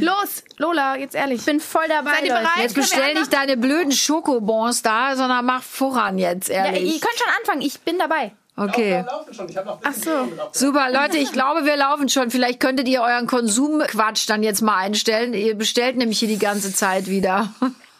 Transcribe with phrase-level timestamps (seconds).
[0.00, 1.40] Los, Lola, jetzt ehrlich.
[1.40, 2.12] Ich bin voll dabei.
[2.12, 2.48] Seid ihr bereit?
[2.58, 6.82] Jetzt wir bestell nicht deine blöden Schokobons da, sondern mach voran jetzt, Ja, ehrlich.
[6.94, 7.62] ihr könnt schon anfangen.
[7.62, 8.32] Ich bin dabei.
[8.54, 9.02] Okay.
[9.06, 9.48] laufen schon.
[9.48, 10.30] Ich habe noch Ach so.
[10.52, 12.30] Super, Leute, ich glaube, wir laufen schon.
[12.30, 15.32] Vielleicht könntet ihr euren Konsumquatsch dann jetzt mal einstellen.
[15.32, 17.48] Ihr bestellt nämlich hier die ganze Zeit wieder.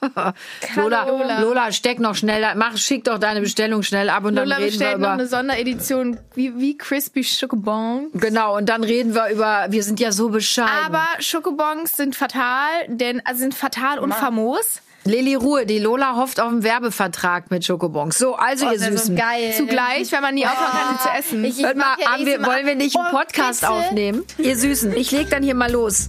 [0.76, 1.40] Lola, Lola.
[1.40, 4.64] Lola, steck noch schnell, mach, schick doch deine Bestellung schnell ab und Lola dann reden
[4.64, 5.12] wir bestellt noch über.
[5.12, 8.08] eine Sonderedition wie, wie Crispy Schokobon.
[8.14, 10.70] Genau, und dann reden wir über, wir sind ja so bescheiden.
[10.86, 14.80] Aber Schokobons sind fatal, denn also sind fatal und famos.
[15.04, 18.16] Lilly Ruhe, die Lola hofft auf einen Werbevertrag mit Schokobons.
[18.16, 19.16] So, also ihr Das ist Süßen.
[19.16, 19.52] so geil.
[19.56, 21.44] Zugleich, wenn man nie aufhören kann, sie zu essen.
[21.44, 23.72] Ich, ich Hört mal, ja haben wir, wollen wir nicht einen Oh, Podcast bitte?
[23.72, 24.22] aufnehmen?
[24.38, 26.08] Ihr Süßen, ich leg dann hier mal los.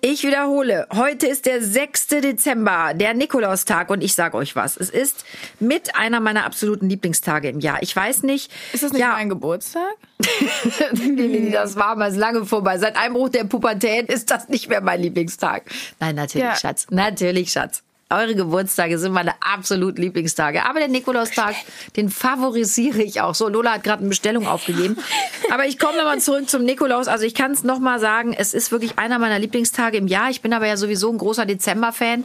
[0.00, 2.06] Ich wiederhole, heute ist der 6.
[2.06, 4.76] Dezember, der Nikolaustag und ich sage euch was.
[4.76, 5.24] Es ist
[5.58, 7.82] mit einer meiner absoluten Lieblingstage im Jahr.
[7.82, 8.52] Ich weiß nicht.
[8.72, 9.82] Ist das nicht ja, mein Geburtstag?
[10.92, 12.78] Nee, das war mal lange vorbei.
[12.78, 15.64] Seit Einbruch der Pubertät ist das nicht mehr mein Lieblingstag.
[16.00, 16.56] Nein, natürlich, Ja.
[16.56, 16.86] Schatz.
[16.90, 17.82] Natürlich, Schatz.
[18.10, 20.64] Eure Geburtstage sind meine absolut Lieblingstage.
[20.64, 21.54] Aber der Nikolaustag,
[21.96, 23.34] den favorisiere ich auch.
[23.34, 24.96] So, Lola hat gerade eine Bestellung aufgegeben.
[25.50, 27.06] Aber ich komme nochmal zurück zum Nikolaus.
[27.06, 30.30] Also ich kann es nochmal sagen, es ist wirklich einer meiner Lieblingstage im Jahr.
[30.30, 32.24] Ich bin aber ja sowieso ein großer Dezember-Fan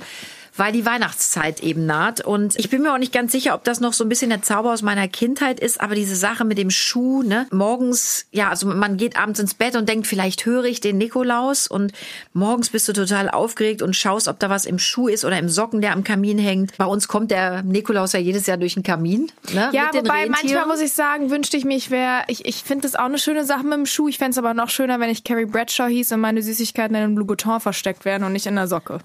[0.56, 2.22] weil die Weihnachtszeit eben naht.
[2.22, 4.42] Und ich bin mir auch nicht ganz sicher, ob das noch so ein bisschen der
[4.42, 7.48] Zauber aus meiner Kindheit ist, aber diese Sache mit dem Schuh, ne?
[7.52, 11.68] Morgens, ja, also man geht abends ins Bett und denkt, vielleicht höre ich den Nikolaus
[11.68, 11.92] und
[12.34, 15.50] morgens bist du total aufgeregt und schaust, ob da was im Schuh ist oder im
[15.50, 16.78] Socken, der am Kamin hängt.
[16.78, 19.70] Bei uns kommt der Nikolaus ja jedes Jahr durch den Kamin, ne?
[19.72, 22.96] Ja, wobei manchmal muss ich sagen, wünschte ich mir, ich wäre, ich, ich finde das
[22.96, 24.08] auch eine schöne Sache mit dem Schuh.
[24.08, 27.04] Ich fände es aber noch schöner, wenn ich Carrie Bradshaw hieß und meine Süßigkeiten in
[27.04, 29.00] einem Louboutin versteckt wären und nicht in der Socke.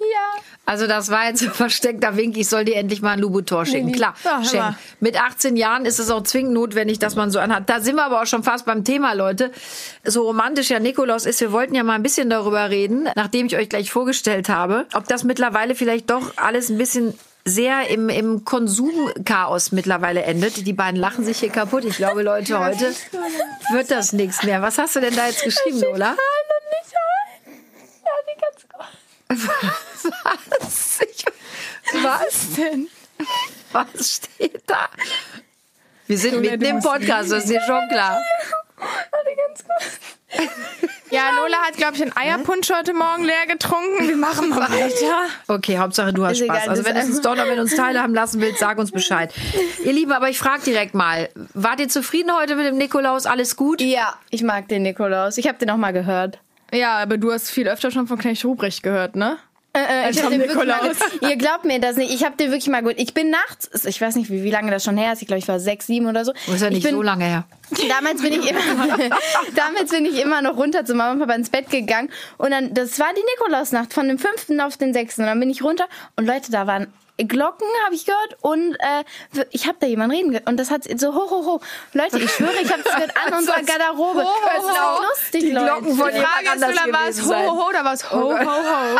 [0.67, 2.37] Also das war jetzt ein versteckter Wink.
[2.37, 3.93] Ich soll dir endlich mal ein Louboutin schenken.
[3.93, 4.77] Klar, Ja, schenken.
[5.01, 7.69] Mit 18 Jahren ist es auch zwingend notwendig, dass man so anhat.
[7.69, 9.51] Da sind wir aber auch schon fast beim Thema, Leute.
[10.05, 13.57] So romantisch ja Nikolaus ist, wir wollten ja mal ein bisschen darüber reden, nachdem ich
[13.57, 18.45] euch gleich vorgestellt habe, ob das mittlerweile vielleicht doch alles ein bisschen sehr im, im
[18.45, 20.67] Konsumchaos mittlerweile endet.
[20.67, 21.85] Die beiden lachen sich hier kaputt.
[21.85, 22.95] Ich glaube, Leute, heute
[23.73, 24.61] wird das nichts mehr.
[24.61, 26.15] Was hast du denn da jetzt geschrieben, Lola?
[29.29, 30.88] Was?
[31.01, 31.25] Ich,
[32.03, 32.89] was denn?
[33.73, 34.89] Was steht da?
[36.07, 38.21] Wir sind mitten im Podcast, das ist dir schon klar.
[41.11, 44.07] Ja, Lola hat, glaube ich, einen Eierpunsch heute Morgen leer getrunken.
[44.09, 45.27] Wir machen mal weiter.
[45.47, 46.57] Okay, Hauptsache du hast Ist Spaß.
[46.59, 48.93] egal, also wenn du ist uns noch, wenn du uns teilhaben lassen willst, sag uns
[48.93, 49.33] Bescheid.
[49.85, 53.25] Ihr Lieben, aber ich frage direkt mal, wart ihr zufrieden heute mit dem Nikolaus?
[53.25, 53.81] Alles gut?
[53.81, 55.39] Ja, ich mag den Nikolaus.
[55.39, 56.39] Ich habe den auch mal gehört.
[56.73, 59.39] Ja, aber du hast viel öfter schon von Knecht Ruprecht gehört, ne?
[59.79, 60.93] Äh, ich hab den wirklich mal.
[61.21, 62.13] Ihr glaubt mir das nicht.
[62.13, 62.95] Ich habe den wirklich mal gut.
[62.97, 65.23] Ich bin nachts, ich weiß nicht, wie, wie lange das schon her ist.
[65.23, 66.33] Ich glaube, ich war sechs, sieben oder so.
[66.47, 67.45] Das ist ja ich nicht bin, so lange her.
[67.89, 68.61] Damals bin ich immer,
[69.55, 72.11] damals bin ich immer noch runter zu Mama und Papa ins Bett gegangen.
[72.39, 75.23] Und dann, das war die Nikolausnacht von dem fünften auf den sechsten.
[75.23, 78.37] Und dann bin ich runter und Leute, da waren Glocken, habe ich gehört.
[78.43, 80.47] Und äh, ich habe da jemanden reden gehört.
[80.49, 81.61] Und das hat so ho, ho, ho.
[81.93, 84.23] Leute, ich schwöre, ich habe es gehört an unserer Garderobe.
[84.23, 85.03] Ho, ho, Das ist ho.
[85.09, 85.67] lustig, Die Leute.
[85.67, 88.11] Glocken von Die Frage ist, Lola, war es gewesen ho, ho, ho oder war es
[88.11, 88.99] ho, ho, ho?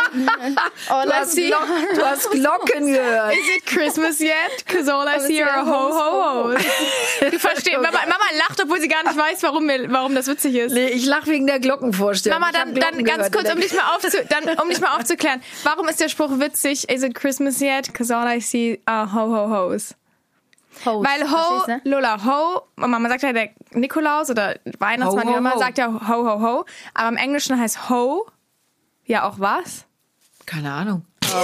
[0.89, 1.47] Oh, Du hast, see.
[1.47, 3.33] Glocken, du hast Glocken gehört.
[3.33, 4.65] Is it Christmas yet?
[4.67, 6.57] Cause all I see are ho, ho, ho.
[7.29, 10.55] Du verstehst, Mama, Mama lacht, obwohl sie gar nicht weiß, warum, wir, warum das witzig
[10.55, 10.73] ist.
[10.73, 12.39] Nee, ich lache wegen der Glockenvorstellung.
[12.39, 15.41] Mama, dann, Glocken dann ganz kurz, um dich, mal aufzu dann, um dich mal aufzuklären.
[15.63, 16.89] Warum ist der Spruch witzig?
[16.89, 17.93] Is it Christmas yet?
[17.93, 19.95] Cause all I see are ho, ho, ho's.
[20.85, 21.79] Host, Weil ho?
[21.83, 25.59] Lola, ho, Mama sagt ja der Nikolaus oder Weihnachtsmann, Ho, wie ho, immer, ho.
[25.59, 26.65] sagt ja ho, ho, ho.
[26.93, 28.27] Aber im Englischen heißt ho
[29.05, 29.85] ja auch was?
[30.45, 31.05] Keine Ahnung.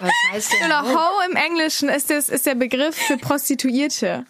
[0.00, 0.62] Was heißt denn?
[0.62, 4.26] Lola, ho im Englischen ist, das, ist der Begriff für Prostituierte.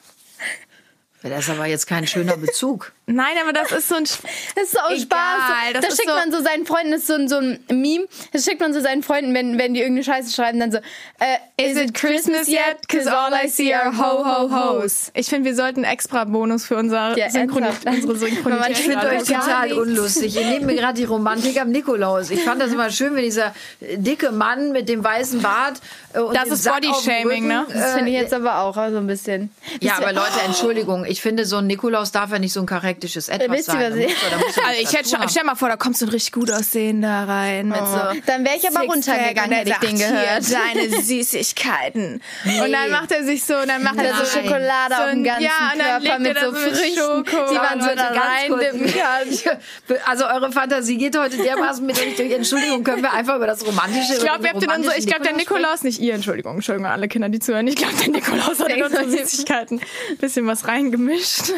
[1.22, 2.92] Das ist aber jetzt kein schöner Bezug.
[3.06, 4.04] Nein, aber das ist so ein...
[4.56, 5.72] Das ist auch Egal, Spaß.
[5.74, 7.58] das da ist schickt so- man so seinen Freunden, das ist so ein, so ein
[7.70, 10.78] Meme, das schickt man so seinen Freunden, wenn, wenn die irgendeine Scheiße schreiben, dann so,
[10.78, 11.36] äh,
[11.70, 12.88] Is it Christmas yet?
[12.88, 15.10] Cause all I see are ho, ho, ho's.
[15.14, 18.70] Ich finde, wir sollten einen extra Bonus für unser Ja, Synchroni unsere Synchronität.
[18.70, 20.34] Ich finde euch total unlustig.
[20.36, 22.30] Ihr nehmt mir gerade die Romantik am Nikolaus.
[22.30, 25.74] Ich fand das immer schön, wenn dieser dicke Mann mit dem weißen Bart
[26.12, 26.90] äh, und Das dem ist Sack auf dem
[27.22, 27.60] Bodyshaming, ne?
[27.60, 29.50] Rücken, Das finde ich äh, jetzt aber auch so ein bisschen.
[29.80, 31.04] Ja, aber Leute, Entschuldigung.
[31.04, 33.76] Ich finde, so ein Nikolaus darf ja nicht so ein Charakter praktisches Etwas sein.
[33.80, 35.76] was Da ich- muss- da muss man Also ich hätte schon, stell mal vor, da
[35.76, 38.20] kommst du ein richtig gut aussehender rein mit so.
[38.26, 40.44] Dann wäre ich aber runtergegangen, er hätte ich den gehört.
[40.52, 42.20] Deine Süßigkeiten.
[42.44, 45.10] Und dann macht er sich so, dann macht Hat er so so Schokolade so auf
[45.10, 47.50] dem ein- ganzen ja, und dann Körper mit so Früchten, Schoko.
[47.50, 49.58] die man so da reindippen kann.
[50.06, 52.32] Also eure Fantasie geht heute dermaßen mit euch durch.
[52.32, 56.00] Entschuldigung, können wir einfach über das Romantische Ich glaube, unsere, ich glaube, der Nikolaus, nicht
[56.00, 57.66] ihr, Entschuldigung, Entschuldigung, an alle Kinder, die zuhören.
[57.66, 59.80] Ich glaube, der Nikolaus hat in unsere Süßigkeiten
[60.10, 61.52] ein bisschen was reingemischt.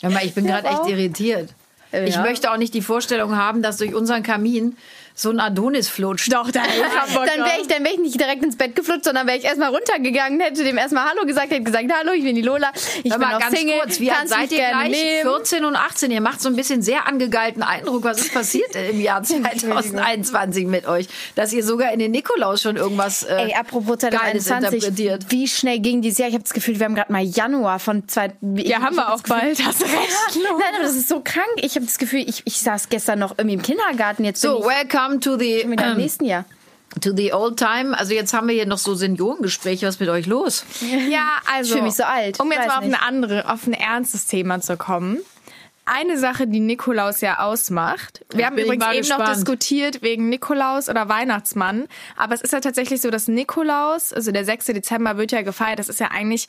[0.00, 1.50] Ich bin gerade echt irritiert.
[1.92, 4.76] Ich möchte auch nicht die Vorstellung haben, dass durch unseren Kamin
[5.20, 6.32] so ein Adonis flutscht.
[6.32, 6.62] Doch, da
[7.14, 9.70] Dann wäre ich, dann wär ich nicht direkt ins Bett geflutscht, sondern wäre ich erstmal
[9.74, 12.70] runtergegangen, hätte dem erstmal Hallo gesagt, hätte gesagt, Hallo, ich bin die Lola,
[13.02, 14.90] ich Hör bin noch ganz Single, kurz, wie kannst seid ihr gleich?
[14.90, 15.22] nehmen.
[15.22, 16.10] 14 und 18.
[16.10, 18.04] Ihr macht so ein bisschen sehr angegeilten Eindruck.
[18.04, 19.22] Was ist passiert im Jahr
[19.82, 21.08] 2021 mit euch?
[21.34, 25.26] Dass ihr sogar in den Nikolaus schon irgendwas äh, Ey, apropos Geiles 2021, interpretiert.
[25.30, 26.28] wie schnell ging dieses Jahr?
[26.28, 28.32] Ich habe das Gefühl, wir haben gerade mal Januar von zwei...
[28.56, 29.92] Ja, haben wir auch bald, hast recht.
[30.34, 31.46] Nein, aber das ist so krank.
[31.56, 34.24] Ich habe das Gefühl, ich, ich saß gestern noch irgendwie im Kindergarten.
[34.24, 34.66] Jetzt So, bin
[35.08, 36.44] welcome to the, im ähm, nächsten Jahr.
[37.00, 37.96] to the old time.
[37.96, 39.86] Also jetzt haben wir hier noch so Seniorengespräche.
[39.86, 40.64] Was ist mit euch los?
[41.10, 41.70] Ja, also.
[41.70, 42.40] Ich fühl mich so alt.
[42.40, 42.94] Um jetzt mal auf nicht.
[42.94, 45.18] eine andere, auf ein ernstes Thema zu kommen.
[45.86, 48.22] Eine Sache, die Nikolaus ja ausmacht.
[48.34, 49.36] Wir haben ich übrigens mal eben noch gespannt.
[49.36, 51.88] diskutiert wegen Nikolaus oder Weihnachtsmann.
[52.14, 54.66] Aber es ist ja tatsächlich so, dass Nikolaus, also der 6.
[54.66, 55.78] Dezember wird ja gefeiert.
[55.78, 56.46] Das ist ja eigentlich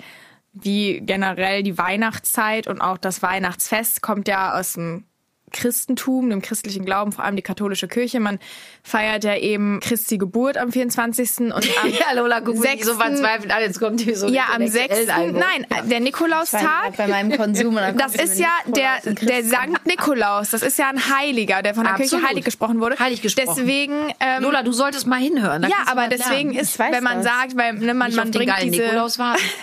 [0.51, 5.05] wie generell die Weihnachtszeit und auch das Weihnachtsfest kommt ja aus dem
[5.51, 8.19] Christentum, dem christlichen Glauben, vor allem die katholische Kirche.
[8.19, 8.39] Man
[8.83, 11.39] feiert ja eben Christi Geburt am 24.
[11.39, 13.61] und am Ja, Lola, guck mich nicht so sechsten- verzweifelt an.
[13.61, 15.17] Jetzt kommt hier so ja, am intellektuellen 6.
[15.17, 15.45] Einwurf.
[15.69, 16.95] Nein, der Nikolaustag.
[16.97, 17.77] bei meinem Konsum.
[17.97, 19.43] Das ist ja der, Nikolaus der.
[19.43, 20.49] Sankt Nikolaus.
[20.51, 22.11] Das ist ja ein Heiliger, der von der Absolut.
[22.11, 22.99] Kirche heilig gesprochen wurde.
[22.99, 23.55] Heilig gesprochen.
[23.57, 25.63] Deswegen, ähm, Lola, du solltest mal hinhören.
[25.63, 26.63] Ja, aber deswegen lernen.
[26.63, 27.25] ist, wenn man das.
[27.25, 28.83] sagt, weil ne, man, man bringt diese,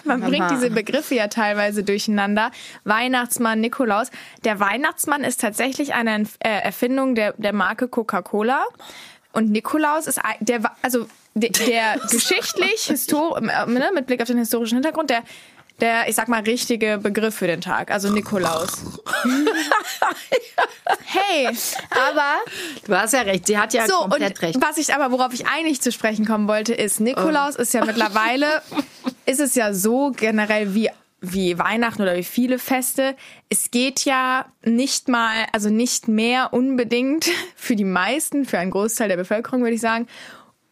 [0.05, 2.51] man bringt diese Begriffe ja teilweise durcheinander.
[2.85, 4.11] Weihnachtsmann, Nikolaus.
[4.45, 8.65] Der Weihnachtsmann ist tatsächlich eine äh, Erfindung der, der Marke Coca-Cola.
[9.33, 14.27] Und Nikolaus ist ein- der, also der, der geschichtlich, histor äh, ne, mit Blick auf
[14.29, 15.23] den historischen Hintergrund, der,
[15.81, 17.91] der, ich sag mal, richtige Begriff für den Tag.
[17.91, 18.73] Also Nikolaus.
[21.05, 21.49] hey,
[21.91, 22.37] aber
[22.87, 23.47] Du hast ja recht.
[23.47, 24.59] Sie hat ja so, komplett und recht.
[24.63, 28.63] was ich aber, worauf ich eigentlich zu sprechen kommen wollte, ist, Nikolaus ist ja mittlerweile,
[29.27, 30.91] ist es ja so generell wie
[31.21, 33.17] wie Weihnachten oder wie viele Feste.
[33.49, 37.27] Es geht ja nicht mal, also nicht mehr unbedingt
[37.57, 40.07] für die meisten, für einen Großteil der Bevölkerung würde ich sagen,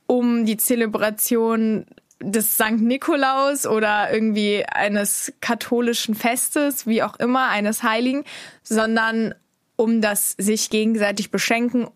[0.07, 1.87] um die Zelebration
[2.21, 8.25] des Sankt Nikolaus oder irgendwie eines katholischen Festes, wie auch immer, eines Heiligen,
[8.63, 9.35] sondern
[9.77, 11.89] um das sich gegenseitig beschenken,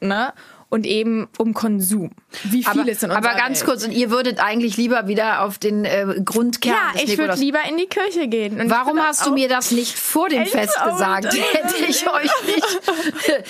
[0.00, 0.32] ne?
[0.70, 2.10] Und eben um Konsum.
[2.44, 3.70] Wie viel aber, ist in unserer aber ganz Welt.
[3.70, 7.60] kurz, und ihr würdet eigentlich lieber wieder auf den äh, Grundkern Ja, ich würde lieber
[7.66, 8.60] in die Kirche gehen.
[8.60, 11.24] Und Warum hast du mir das nicht vor dem Fest gesagt?
[11.52, 12.82] Hätte ich euch nicht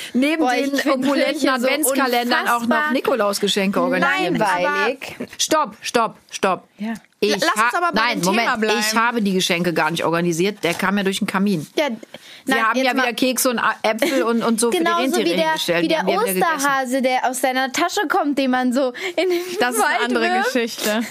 [0.15, 4.37] neben Boah, den opulenten Kirche so Adventskalendern auch noch Nikolausgeschenke organisieren?
[4.37, 5.17] Langweilig.
[5.39, 6.69] Stopp, stopp, stopp.
[6.79, 6.95] Ja.
[7.21, 8.79] Ich Lass uns aber bei Nein, dem Moment, Thema bleiben.
[8.81, 10.63] ich habe die Geschenke gar nicht organisiert.
[10.63, 11.67] Der kam ja durch den Kamin.
[11.77, 11.97] Ja, Wir
[12.55, 15.37] nein, haben ja wieder Kekse und Äpfel und, und so für die Genauso Rentiere wie
[15.37, 15.83] der, hingestellt.
[15.85, 16.07] wie der.
[16.07, 20.05] Osterhase, der aus deiner Tasche kommt, den man so in den Das ist eine Wald
[20.05, 20.53] andere wirft.
[20.53, 21.03] Geschichte.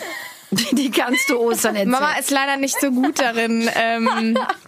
[0.71, 1.91] Die kannst du Ostern erzählen.
[1.91, 4.37] Mama ist leider nicht so gut darin, ähm,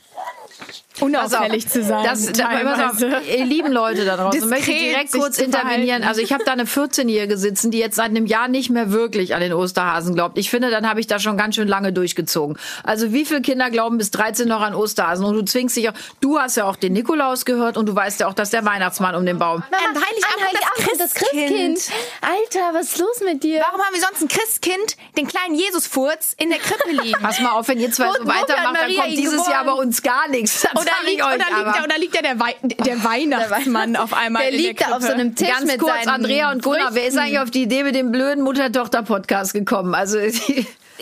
[1.02, 2.04] Unauffällig zu sein.
[2.04, 3.22] Das, da, pass auf, teilweise.
[3.30, 6.04] ihr lieben Leute da draußen, Diskret möchte ich direkt kurz intervenieren.
[6.04, 9.36] Also ich habe da eine 14-Jährige sitzen, die jetzt seit einem Jahr nicht mehr wirklich
[9.36, 10.38] an den Osterhasen glaubt.
[10.38, 12.58] Ich finde, dann habe ich da schon ganz schön lange durchgezogen.
[12.84, 15.26] Also wie viele Kinder glauben bis 13 noch an Osterhasen?
[15.26, 18.22] Und du zwingst dich auch, du hast ja auch den Nikolaus gehört und du weißt
[18.22, 19.64] ja auch, dass der Weihnachtsmann um den Baum.
[19.70, 21.80] Mama, An Heiligabend an Heiligabend das das Christkind.
[22.22, 23.62] Alter, was ist los mit dir?
[23.62, 27.20] Warum haben wir sonst ein Christkind, den kleinen Jesusfurz, in der Krippe liegen?
[27.22, 29.88] Pass mal auf, wenn ihr zwei so weitermacht, dann Maria kommt dieses Jahr bei geboren?
[29.88, 30.62] uns gar nichts.
[30.62, 31.72] Das Ich liegt, euch oder, liegt aber.
[31.74, 34.96] der, oder liegt der, der, Wei der Weihnachtsmann auf einmal Der in liegt der da
[34.98, 37.20] auf so einem Tisch Ganz mit kurz, seinen Andrea und Gunnar, wer ist Früchten.
[37.20, 39.94] eigentlich auf die Idee mit dem blöden Mutter-Tochter-Podcast gekommen?
[39.96, 40.18] Also,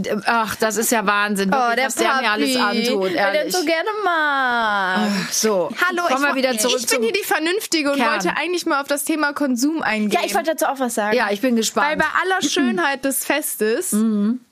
[0.00, 3.02] D- ach, das ist ja Wahnsinn, Oh, wirklich, der was der mir alles Papi, antut,
[3.02, 3.52] weil ehrlich.
[3.56, 5.08] so gerne mag.
[5.32, 8.12] So, Hallo, ich, wieder zurück ich bin hier die Vernünftige und Kern.
[8.12, 10.12] wollte eigentlich mal auf das Thema Konsum eingehen.
[10.12, 11.16] Ja, ich wollte dazu auch was sagen.
[11.16, 11.98] Ja, ich bin Weil gespannt.
[11.98, 13.96] bei aller Schönheit des Festes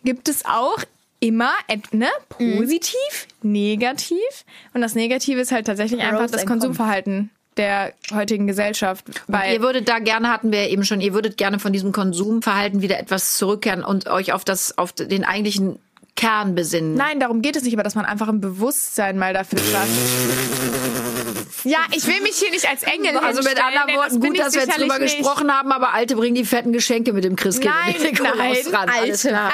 [0.03, 0.79] gibt es auch
[1.21, 1.51] immer
[1.93, 4.45] ne, positiv, negativ.
[4.75, 6.47] Und das Negative ist halt tatsächlich einfach Pros das.
[6.47, 9.05] Konsumverhalten der heutigen Gesellschaft.
[9.29, 12.83] Weil ihr würdet da gerne, hatten wir eben schon, ihr würdet gerne von diesem Konsumverhalten
[12.83, 15.79] wieder etwas zurückkehren und euch auf das, auf den eigentlichen
[16.17, 16.95] Kern besinnen.
[16.95, 19.87] Nein, darum geht es nicht, aber dass man einfach ein Bewusstsein mal dafür schafft.
[21.65, 24.55] Ja, ich will mich hier nicht als Engel Also mit anderen Worten, gut, ich dass
[24.55, 25.17] wir jetzt drüber nicht.
[25.19, 28.37] gesprochen haben, aber Alte bringen die fetten Geschenke mit dem Christkind Nein, Nikolaus
[28.71, 28.89] nein, ran.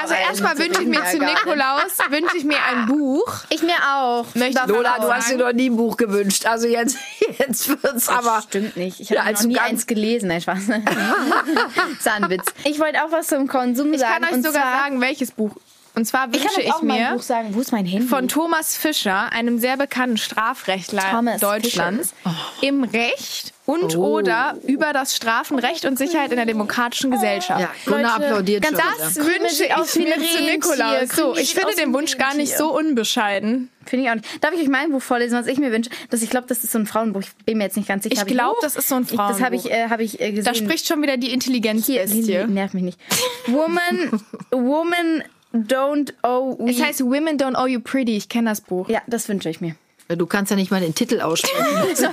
[0.01, 1.23] Also erstmal wünsche ich mir zu ja.
[1.25, 3.33] Nikolaus, wünsche ich mir ein Buch.
[3.49, 4.25] Ich mir auch.
[4.35, 6.45] Möchte Lola, du hast dir noch nie ein Buch gewünscht.
[6.45, 6.97] Also jetzt,
[7.39, 8.41] jetzt wird's aber.
[8.47, 8.99] Stimmt nicht.
[8.99, 10.27] Ich Ja, habe als noch nie eins gelesen.
[10.27, 10.59] Nein, Spaß.
[10.67, 12.45] das war ein Witz.
[12.63, 14.13] Ich wollte auch was zum Konsum Ich sagen.
[14.21, 15.55] kann euch und sogar sagen, welches Buch.
[15.95, 17.49] Und zwar ich wünsche ich, ein mir Buch sagen.
[17.53, 18.07] Wo ist mein Handy?
[18.07, 22.13] von Thomas Fischer, einem sehr bekannten Strafrechtler Thomas Deutschlands,
[22.61, 27.61] im Recht und oder über das Strafenrecht und Sicherheit in der demokratischen Gesellschaft.
[27.61, 29.25] Ja, Leute, applaudiert ganz schon das wieder.
[29.27, 30.43] wünsche ich mir zu.
[30.43, 31.09] Nikolaus.
[31.15, 33.69] So, ich finde den Wunsch gar nicht so unbescheiden.
[33.85, 34.43] Finde ich auch nicht.
[34.43, 35.89] Darf ich euch mein Buch vorlesen, was ich mir wünsche?
[36.09, 37.21] Das, ich glaube, das ist so ein Frauenbuch.
[37.21, 38.21] Ich bin mir jetzt nicht ganz sicher.
[38.21, 39.77] Ich glaube, das ist so ein Ich, das habe ich, Frauenbuch.
[39.77, 40.45] äh, hab ich äh, gesehen.
[40.45, 42.21] Da spricht schon wieder die Hier, Intelligenzbestie.
[42.21, 42.99] Lili, nerv mich nicht.
[43.47, 44.21] Woman,
[44.51, 45.23] woman
[45.53, 46.71] don't owe we.
[46.71, 48.17] Es heißt Women Don't Owe You Pretty.
[48.17, 48.89] Ich kenne das Buch.
[48.89, 49.75] ja, das wünsche ich mir.
[50.09, 51.65] Du kannst ja nicht mal den Titel aussprechen.
[51.87, 52.07] Also,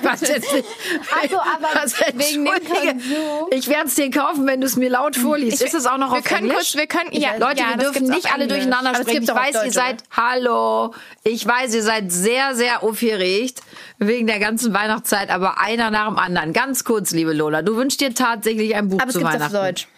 [1.22, 2.54] Also, aber Was, wegen dem.
[2.54, 3.48] Konsum.
[3.50, 5.60] Ich werde es dir kaufen, wenn du es mir laut vorliest.
[5.60, 6.72] ist es auch noch wir auf können Englisch?
[6.72, 8.58] kurz, wir können, ja, Leute, ja, wir dürfen nicht alle Englisch.
[8.58, 9.22] durcheinander Aber es sprechen.
[9.24, 10.94] Ich weiß, ihr Deutsch, seid, hallo,
[11.24, 13.60] ich weiß, ihr seid sehr, sehr aufgeregt
[13.98, 16.52] wegen der ganzen Weihnachtszeit, aber einer nach dem anderen.
[16.52, 19.56] Ganz kurz, liebe Lola, du wünschst dir tatsächlich ein Buch Aber es zu gibt's Weihnachten.
[19.56, 19.88] auf Deutsch.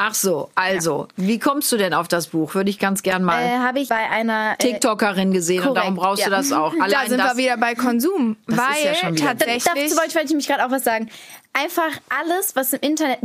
[0.00, 2.54] Ach so, also, wie kommst du denn auf das Buch?
[2.54, 5.82] Würde ich ganz gern mal Äh, habe ich bei einer äh, TikTokerin gesehen und korrekt,
[5.82, 6.36] darum brauchst du ja.
[6.36, 6.72] das auch.
[6.78, 8.36] Da Allein sind das, wir wieder bei Konsum.
[8.46, 9.64] Das ist weil ja schon wieder- tatsächlich.
[9.64, 11.10] Dazu wollte ich, wollte ich mich gerade auch was sagen.
[11.52, 11.90] Einfach
[12.20, 13.18] alles, was im Internet.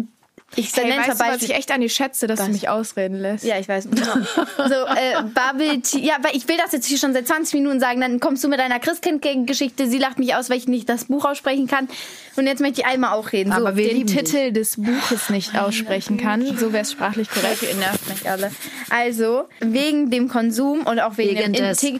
[0.55, 3.19] Ich Hey, nenne weißt du, was ich echt an die schätze, dass du mich ausreden
[3.19, 3.43] lässt?
[3.43, 3.89] Ja, ich weiß.
[3.89, 4.13] Genau.
[4.57, 5.99] So, äh, Bubble Tea.
[6.05, 8.01] Ja, weil ich will das jetzt hier schon seit 20 Minuten sagen.
[8.01, 9.87] Dann kommst du mit deiner Christkind-Geschichte.
[9.87, 11.87] Sie lacht mich aus, weil ich nicht das Buch aussprechen kann.
[12.35, 13.51] Und jetzt möchte ich einmal auch reden.
[13.51, 14.23] Aber so, wir den lieben dich.
[14.23, 16.45] Titel des Buches nicht aussprechen kann.
[16.57, 17.63] So wäre es sprachlich korrekt.
[17.63, 18.51] Ihr nervt mich alle.
[18.89, 21.99] Also, wegen dem Konsum und auch wegen, Wegen dem Integ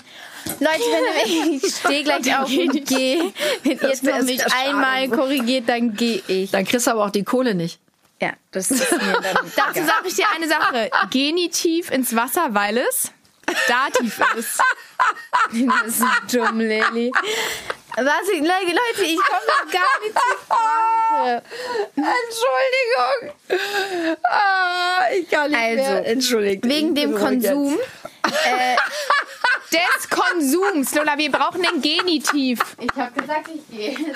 [0.60, 0.84] Leute,
[1.26, 3.32] wenn ich stehe gleich auf und gehe.
[3.64, 4.70] Wenn ihr jetzt wär noch nicht sehr schade.
[4.70, 6.52] einmal korrigiert, dann gehe ich.
[6.52, 7.80] dann kriegst du aber auch die Kohle nicht.
[8.24, 9.52] Ja, das ist mir dann.
[9.56, 10.90] Dazu sage ich dir eine Sache.
[11.12, 13.12] Genitiv ins Wasser, weil es
[13.68, 14.62] Dativ ist.
[15.52, 17.12] Das ist dumm, Lilly.
[17.98, 21.44] Was, ich, Leute, ich komme doch gar nicht zur Sprache.
[21.96, 23.36] Entschuldigung.
[24.24, 26.06] Ah, ich kann nicht Also, mehr.
[26.08, 26.72] Entschuldigung.
[26.72, 27.78] Wegen dem Konsum.
[29.72, 30.96] Des Konsums.
[30.96, 32.60] Lola, wir brauchen den Genitiv.
[32.80, 33.98] Ich habe gesagt, ich gehe.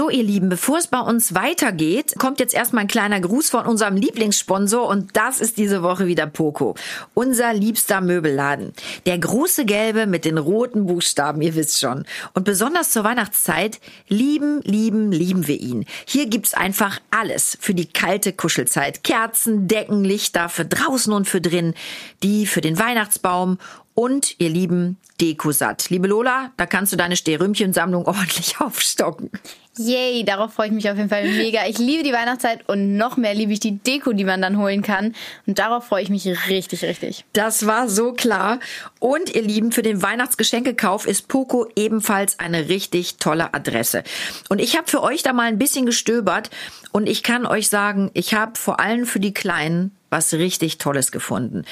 [0.00, 3.66] So, ihr Lieben, bevor es bei uns weitergeht, kommt jetzt erstmal ein kleiner Gruß von
[3.66, 6.74] unserem Lieblingssponsor und das ist diese Woche wieder Poco.
[7.12, 8.72] Unser liebster Möbelladen.
[9.04, 12.06] Der große gelbe mit den roten Buchstaben, ihr wisst schon.
[12.32, 13.78] Und besonders zur Weihnachtszeit
[14.08, 15.84] lieben, lieben, lieben wir ihn.
[16.06, 19.04] Hier gibt's einfach alles für die kalte Kuschelzeit.
[19.04, 21.74] Kerzen, Decken, Lichter für draußen und für drin,
[22.22, 23.58] die für den Weihnachtsbaum
[24.00, 25.90] und ihr Lieben Dekosatt.
[25.90, 29.30] Liebe Lola, da kannst du deine Sterümchensammlung ordentlich aufstocken.
[29.76, 31.66] Yay, darauf freue ich mich auf jeden Fall mega.
[31.68, 34.80] Ich liebe die Weihnachtszeit und noch mehr liebe ich die Deko, die man dann holen
[34.80, 35.14] kann.
[35.46, 37.26] Und darauf freue ich mich richtig, richtig.
[37.34, 38.58] Das war so klar.
[39.00, 44.02] Und ihr Lieben, für den Weihnachtsgeschenkekauf ist Poco ebenfalls eine richtig tolle Adresse.
[44.48, 46.48] Und ich habe für euch da mal ein bisschen gestöbert
[46.90, 51.12] und ich kann euch sagen, ich habe vor allem für die Kleinen was richtig Tolles
[51.12, 51.64] gefunden.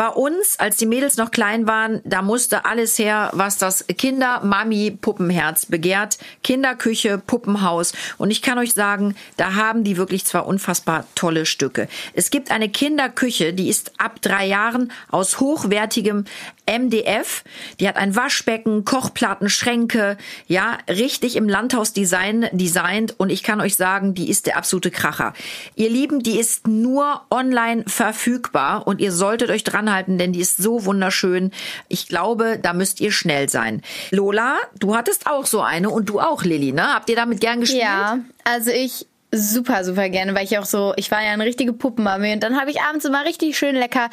[0.00, 5.66] Bei uns, als die Mädels noch klein waren, da musste alles her, was das Kinder-Mami-Puppenherz
[5.66, 6.18] begehrt.
[6.44, 7.94] Kinderküche, Puppenhaus.
[8.16, 11.88] Und ich kann euch sagen, da haben die wirklich zwar unfassbar tolle Stücke.
[12.14, 16.26] Es gibt eine Kinderküche, die ist ab drei Jahren aus hochwertigem
[16.68, 17.42] MDF.
[17.80, 23.18] Die hat ein Waschbecken, Kochplatten, Schränke, ja, richtig im Landhaus-Design designt.
[23.18, 25.32] Und ich kann euch sagen, die ist der absolute Kracher.
[25.74, 30.40] Ihr Lieben, die ist nur online verfügbar und ihr solltet euch dran halten, denn die
[30.40, 31.52] ist so wunderschön.
[31.88, 33.82] Ich glaube, da müsst ihr schnell sein.
[34.10, 36.94] Lola, du hattest auch so eine und du auch, Lilly, ne?
[36.94, 37.82] Habt ihr damit gern gespielt?
[37.82, 41.72] Ja, also ich super, super gerne, weil ich auch so, ich war ja eine richtige
[41.72, 44.08] Puppenmami und dann habe ich abends immer richtig schön lecker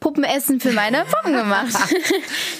[0.00, 1.76] Puppenessen für meine Puppen gemacht.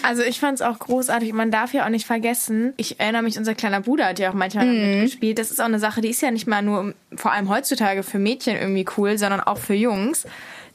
[0.02, 1.32] Also ich fand es auch großartig.
[1.34, 4.34] Man darf ja auch nicht vergessen, ich erinnere mich, unser kleiner Bruder hat ja auch
[4.34, 5.38] manchmal mitgespielt.
[5.38, 8.18] Das ist auch eine Sache, die ist ja nicht mal nur, vor allem heutzutage, für
[8.18, 10.26] Mädchen irgendwie cool, sondern auch für Jungs.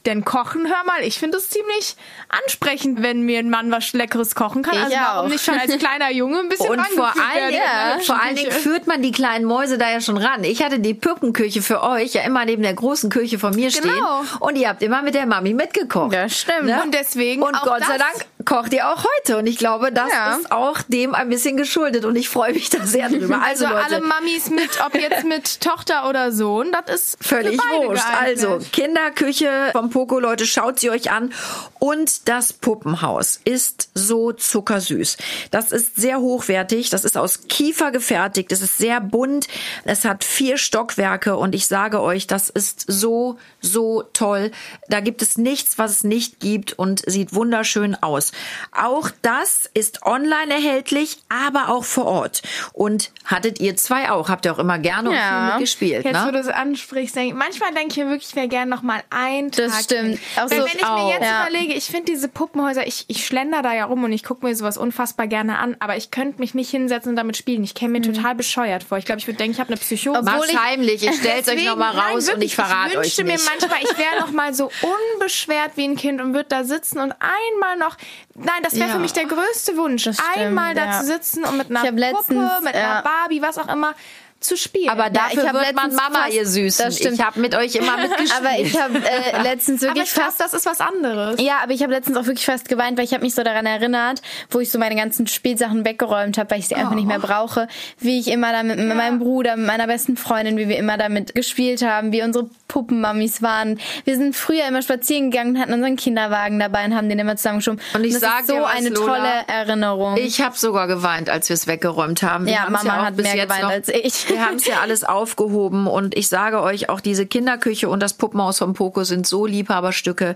[0.06, 1.96] Denn Kochen, hör mal, ich finde es ziemlich
[2.28, 4.76] ansprechend, wenn mir ein Mann was Leckeres kochen kann.
[4.76, 5.28] Ich also warum auch.
[5.28, 8.86] nicht schon als kleiner Junge ein bisschen Und vor allen, der vor allen Dingen führt
[8.86, 10.44] man die kleinen Mäuse da ja schon ran.
[10.44, 13.90] Ich hatte die Puppenküche für euch ja immer neben der großen Küche von mir stehen.
[13.90, 14.22] Genau.
[14.38, 16.14] Und ihr habt immer mit der Mami mitgekocht.
[16.14, 16.66] Das stimmt.
[16.66, 16.80] Ne?
[16.82, 19.36] Und deswegen Und auch Gott sei Dank kocht ihr auch heute.
[19.36, 20.36] Und ich glaube, das Ja.
[20.36, 22.04] ist auch dem ein bisschen geschuldet.
[22.06, 23.42] Und ich freue mich da sehr drüber.
[23.44, 27.60] Also, Also Leute, alle Mamis mit, ob jetzt mit Tochter oder Sohn, das ist Völlig
[27.60, 28.04] wurscht.
[28.20, 31.32] Also, Kinderküche vom Poco, Leute, schaut sie euch an.
[31.78, 35.16] Und das Puppenhaus ist so zuckersüß.
[35.50, 36.88] Das ist sehr hochwertig.
[36.90, 38.52] Das ist aus Kiefer gefertigt.
[38.52, 39.48] Es ist sehr bunt.
[39.84, 41.36] Es hat vier Stockwerke.
[41.36, 44.52] Und ich sage euch, das ist so, so toll.
[44.88, 48.32] Da gibt es nichts, was es nicht gibt und sieht wunderschön aus.
[48.72, 52.42] Auch das ist online erhältlich, aber auch vor Ort.
[52.72, 54.28] Und hattet ihr zwei auch?
[54.28, 55.46] Habt ihr auch immer gerne und Ja.
[55.48, 56.32] viel mitgespielt, Jetzt, wo ne?
[56.32, 59.50] du es ansprichst, denk, manchmal denke ich mir wirklich, ich wäre gerne noch mal ein
[59.50, 60.18] Das Tag stimmt.
[60.18, 60.20] hin.
[60.36, 61.04] Auch Weil so- wenn ich auch.
[61.06, 61.46] mir jetzt Ja.
[61.46, 64.54] überlege, ich finde diese Puppenhäuser, ich, ich schlender da ja rum und ich gucke mir
[64.54, 67.64] sowas unfassbar gerne an, aber ich könnte mich nicht hinsetzen und damit spielen.
[67.64, 68.98] Ich käme mir total bescheuert vor.
[68.98, 70.18] Ich glaube, ich würde denken, ich habe eine Psychose.
[70.18, 72.54] Obwohl Macht's ich- heimlich, ich stell's euch Deswegen- noch mal nein, raus und wirklich, ich
[72.54, 73.44] verrate ich euch wünschte nicht.
[73.44, 74.70] mir manchmal, ich wäre noch mal so
[75.14, 77.96] unbeschwert wie ein Kind und würde da sitzen und einmal noch,
[78.38, 78.94] nein, das wäre Ja.
[78.94, 81.00] für mich der größte Wunsch, stimmt, einmal da ja.
[81.00, 83.94] zu sitzen und mit einer Puppe, letztens, mit einer Barbie, was auch immer,
[84.40, 84.88] zu spielen.
[84.90, 86.84] aber dafür ich hab wird man letztens Mama, fast- ihr Süßen.
[86.84, 87.14] das stimmt.
[87.18, 88.32] Ich habe mit euch immer mitgespielt.
[88.38, 91.40] Aber ich habe äh, letztens aber wirklich ich glaube, fast das ist was anderes.
[91.40, 93.66] Ja, aber ich habe letztens auch wirklich fast geweint, weil ich habe mich so daran
[93.66, 97.18] erinnert, wo ich so meine ganzen Spielsachen weggeräumt habe, weil ich sie einfach nicht mehr
[97.18, 97.66] brauche,
[97.98, 101.34] wie ich immer da mit meinem Bruder, mit meiner besten Freundin, wie wir immer damit
[101.34, 103.80] gespielt haben, wie unsere Puppenmammis waren.
[104.04, 107.36] Wir sind früher immer spazieren gegangen und hatten unseren Kinderwagen dabei und haben den immer
[107.36, 107.80] zusammengeschoben.
[107.94, 110.16] Und ich das sag ist so dir was, eine Lola, tolle Erinnerung.
[110.18, 112.46] Ich habe sogar geweint, als wir es weggeräumt haben.
[112.46, 114.25] Wir Ja, Mama auch hat bis mehr jetzt geweint als ich.
[114.28, 118.14] Wir haben es ja alles aufgehoben und ich sage euch, auch diese Kinderküche und das
[118.14, 120.34] Puppenhaus vom Poco sind so Liebhaberstücke.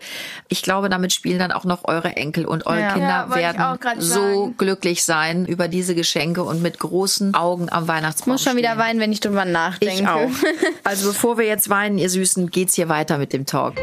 [0.49, 2.93] Ich glaube, damit spielen dann auch noch eure Enkel und eure Ja.
[2.93, 4.55] Kinder Ja, ich werden so sagen.
[4.59, 8.79] glücklich sein über diese Geschenke und mit großen Augen am Weihnachtsbaum muss schon wieder stehen.
[8.81, 9.95] weinen, wenn ich drüber nachdenke.
[10.03, 10.31] Ich auch.
[10.85, 13.75] Also bevor wir jetzt weinen, ihr Süßen, geht's hier weiter mit dem Talk.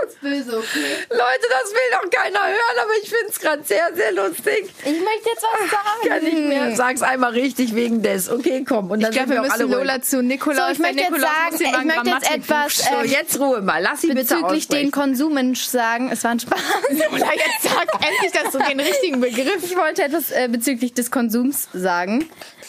[0.00, 0.96] Ganz böse, okay?
[1.10, 4.64] Leute, das will doch keiner hören, aber ich find's gerade sehr, sehr lustig.
[4.80, 6.08] Ich möchte jetzt was sagen.
[6.08, 6.76] Kann nicht mehr.
[6.76, 8.30] Sag's einmal richtig wegen des.
[8.30, 8.90] Okay, komm.
[8.90, 9.86] Und dann Ich glaube, wir alle müssen ruhig.
[9.86, 10.66] Lola zu Nikolaus.
[10.66, 13.82] So, ich möchte jetzt sagen, ich möchte jetzt etwas, So, äh, jetzt Ruhe mal.
[13.82, 14.90] Lass sie bitte Bezüglich den.
[14.90, 16.60] Konsumensch sagen, es war ein Spaß.
[16.90, 21.10] Lola, jetzt sag endlich, dass du den richtigen Begriff Ich wollte etwas äh, bezüglich des
[21.10, 22.28] Konsums sagen.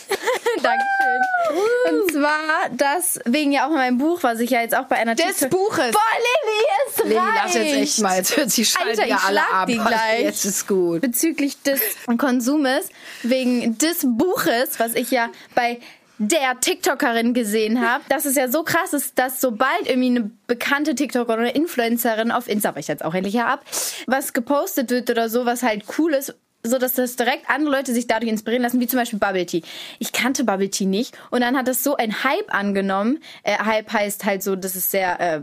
[0.63, 1.99] Dankeschön.
[2.01, 4.97] Und zwar das wegen ja auch in meinem Buch, was ich ja jetzt auch bei
[4.97, 5.91] einer des TikTok- Buches.
[5.91, 7.35] Boah, Lilly, es Lilly, reicht.
[7.43, 8.17] lass jetzt echt mal.
[8.17, 9.67] Jetzt hört sie schalten ja alle ab.
[9.67, 10.21] die gleich.
[10.21, 11.01] Jetzt ist gut.
[11.01, 11.79] bezüglich des
[12.17, 12.89] Konsumes,
[13.23, 15.79] wegen des Buches, was ich ja bei
[16.21, 20.93] der TikTokerin gesehen habe, dass es ja so krass ist, dass sobald irgendwie eine bekannte
[20.93, 23.63] TikTokerin oder Influencerin auf Insta, aber ich jetzt auch endlich ja ab,
[24.05, 27.93] was gepostet wird oder so, was halt cool ist, so dass das direkt andere Leute
[27.93, 29.63] sich dadurch inspirieren lassen, wie zum Beispiel Bubble Tea.
[29.99, 33.19] Ich kannte Bubble Tea nicht und dann hat das so ein Hype angenommen.
[33.43, 35.41] Äh, Hype heißt halt so, dass es sehr äh,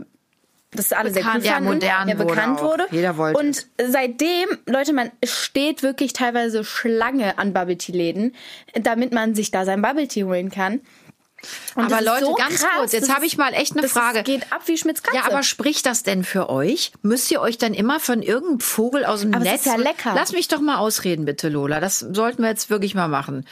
[0.71, 2.63] dass alle sehr cool Bekannt, ja, fanden, modern ja, wurde bekannt auch.
[2.63, 2.87] wurde.
[2.91, 8.35] Jeder wollte Und seitdem, Leute, man steht wirklich teilweise Schlange an Bubble Tea Läden,
[8.73, 10.81] damit man sich da sein Bubble Tea holen kann.
[11.75, 13.81] Und Aber das Leute, so ganz krass, kurz, jetzt das habe ich mal echt eine
[13.81, 14.23] das Frage.
[14.23, 15.17] geht ab wie Schmitz Katze.
[15.17, 16.91] Ja, aber spricht das denn für euch?
[17.03, 19.61] Müsst ihr euch dann immer von irgendeinem Vogel aus dem Aber Netz...
[19.61, 20.13] ist ja lecker.
[20.15, 21.79] Lass mich doch mal ausreden, bitte, Lola.
[21.79, 23.45] Das sollten wir jetzt wirklich mal machen.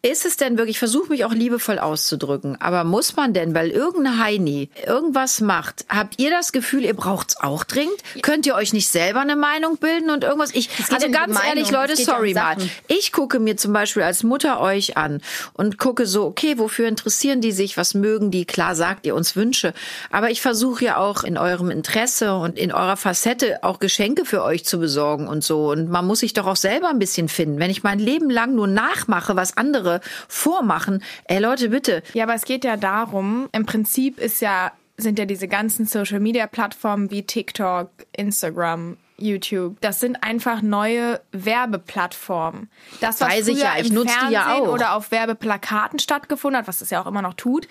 [0.00, 3.70] Ist es denn wirklich, ich versuche mich auch liebevoll auszudrücken, aber muss man denn, weil
[3.70, 7.96] irgendein Heini irgendwas macht, habt ihr das Gefühl, ihr braucht's auch dringend?
[8.22, 10.54] Könnt ihr euch nicht selber eine Meinung bilden und irgendwas?
[10.54, 12.56] Ich, also ja um ganz ehrlich, Leute, ja sorry mal.
[12.86, 15.20] Ich gucke mir zum Beispiel als Mutter euch an
[15.54, 17.76] und gucke so, okay, wofür interessieren die sich?
[17.76, 18.44] Was mögen die?
[18.44, 19.74] Klar sagt ihr uns Wünsche.
[20.12, 24.44] Aber ich versuche ja auch in eurem Interesse und in eurer Facette auch Geschenke für
[24.44, 25.72] euch zu besorgen und so.
[25.72, 27.58] Und man muss sich doch auch selber ein bisschen finden.
[27.58, 29.87] Wenn ich mein Leben lang nur nachmache, was andere
[30.28, 32.02] vormachen, ey Leute, bitte.
[32.14, 36.20] Ja, aber es geht ja darum, im Prinzip ist ja, sind ja diese ganzen Social
[36.20, 42.70] Media Plattformen wie TikTok, Instagram, YouTube, das sind einfach neue Werbeplattformen.
[43.00, 44.68] Das, was Weiß früher ich ja, ich im nutze die ja auch.
[44.68, 47.66] oder auf Werbeplakaten stattgefunden hat, was es ja auch immer noch tut,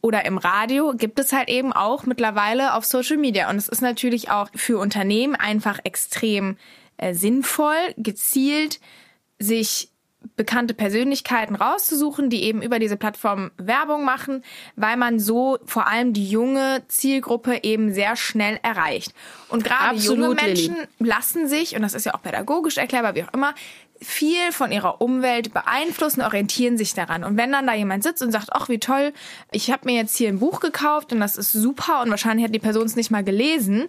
[0.00, 3.50] oder im Radio, gibt es halt eben auch mittlerweile auf Social Media.
[3.50, 6.56] Und es ist natürlich auch für Unternehmen einfach extrem
[6.96, 8.80] äh, sinnvoll, gezielt
[9.38, 9.90] sich
[10.36, 14.44] bekannte Persönlichkeiten rauszusuchen, die eben über diese Plattform Werbung machen,
[14.76, 19.14] weil man so vor allem die junge Zielgruppe eben sehr schnell erreicht.
[19.48, 20.68] Und gerade junge Absolut, Lilly.
[20.68, 23.54] Menschen lassen sich, und das ist ja auch pädagogisch erklärbar, wie auch immer,
[24.00, 27.24] viel von ihrer Umwelt beeinflussen, orientieren sich daran.
[27.24, 29.12] Und wenn dann da jemand sitzt und sagt, ach wie toll,
[29.52, 32.54] ich habe mir jetzt hier ein Buch gekauft und das ist super und wahrscheinlich hat
[32.54, 33.88] die Person es nicht mal gelesen,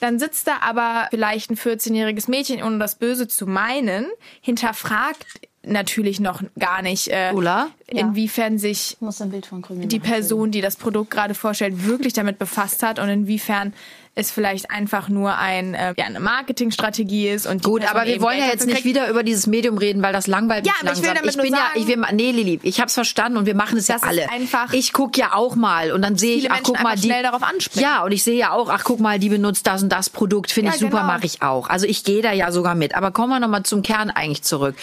[0.00, 4.06] dann sitzt da aber vielleicht ein 14-jähriges Mädchen, ohne das Böse zu meinen,
[4.40, 5.26] hinterfragt
[5.66, 7.68] natürlich noch gar nicht, äh, Ulla?
[7.88, 11.86] inwiefern sich ich muss ein Bild von Krümel die Person, die das Produkt gerade vorstellt,
[11.86, 13.72] wirklich damit befasst hat und inwiefern
[14.18, 18.06] es vielleicht einfach nur ein, äh, ja, eine Marketingstrategie ist und die Gut, Person aber
[18.08, 20.80] wir wollen ja jetzt nicht wieder über dieses Medium reden, weil das langweilt mich Ja,
[20.80, 21.22] aber ich will langsam.
[21.26, 23.76] damit nur bin ja, sagen- ich will, nee, Lili, ich hab's verstanden und wir machen
[23.76, 24.28] es ja alle.
[24.30, 27.02] einfach- ich guck ja auch mal und dann sehe ich, ach Menschen guck mal, die
[27.02, 27.42] schnell darauf.
[27.74, 30.50] Ja, und ich sehe ja auch, ach guck mal, die benutzt das und das Produkt,
[30.50, 31.06] finde Ja, ich super, genau.
[31.12, 31.68] mache ich auch.
[31.68, 32.94] Also ich gehe da ja sogar mit.
[32.94, 34.76] Aber kommen wir nochmal zum Kern eigentlich zurück.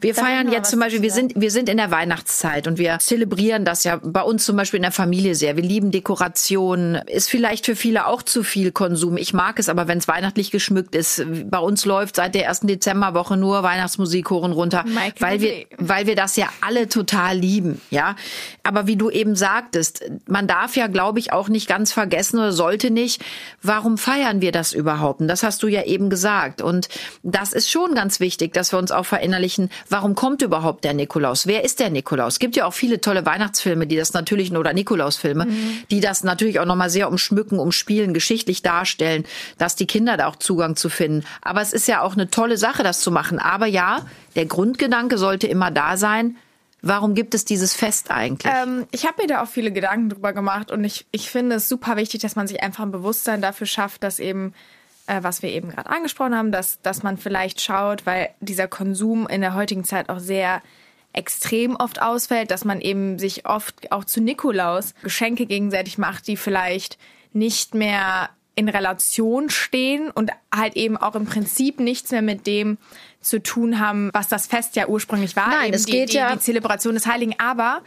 [0.00, 2.98] Wir Sag feiern jetzt zum Beispiel, wir sind, wir sind in der Weihnachtszeit und wir
[2.98, 5.54] zelebrieren das ja bei uns zum Beispiel in der Familie sehr.
[5.54, 6.96] Wir lieben Dekorationen.
[7.06, 9.18] Ist vielleicht für viele auch zu viel Konsum.
[9.18, 11.22] Ich mag es aber, wenn es weihnachtlich geschmückt ist.
[11.50, 16.16] Bei uns läuft seit der ersten Dezemberwoche nur Weihnachtsmusik runter, Michael weil wir, weil wir
[16.16, 18.16] das ja alle total lieben, ja.
[18.62, 22.52] Aber wie du eben sagtest, man darf ja, glaube ich, auch nicht ganz vergessen oder
[22.52, 23.22] sollte nicht,
[23.60, 25.20] warum feiern wir das überhaupt?
[25.20, 26.62] Und das hast du ja eben gesagt.
[26.62, 26.88] Und
[27.22, 31.46] das ist schon ganz wichtig, dass wir uns auch verinnerlichen, warum kommt überhaupt der Nikolaus?
[31.46, 32.34] Wer ist der Nikolaus?
[32.34, 35.46] Es gibt ja auch viele tolle Weihnachtsfilme, die das natürlich, oder Nikolausfilme,
[35.90, 39.24] die das natürlich auch nochmal sehr umschmücken, umspielen, geschichtlich darstellen,
[39.58, 41.26] dass die Kinder da auch Zugang zu finden.
[41.42, 43.38] Aber es ist ja auch eine tolle Sache, das zu machen.
[43.38, 44.06] Aber ja,
[44.36, 46.36] der Grundgedanke sollte immer da sein,
[46.82, 48.52] warum gibt es dieses Fest eigentlich?
[48.54, 51.68] Ähm, ich habe mir da auch viele Gedanken drüber gemacht und ich, ich finde es
[51.68, 54.54] super wichtig, dass man sich einfach ein Bewusstsein dafür schafft, dass eben,
[55.06, 59.26] äh, was wir eben gerade angesprochen haben, dass, dass man vielleicht schaut, weil dieser Konsum
[59.26, 60.62] in der heutigen Zeit auch sehr
[61.12, 66.36] extrem oft ausfällt, dass man eben sich oft auch zu Nikolaus Geschenke gegenseitig macht, die
[66.36, 66.98] vielleicht
[67.32, 72.78] nicht mehr in Relation stehen und halt eben auch im Prinzip nichts mehr mit dem
[73.20, 75.48] zu tun haben, was das Fest ja ursprünglich war.
[75.48, 77.34] Nein, eben es die, geht die, ja- die Zelebration des Heiligen.
[77.38, 77.82] Aber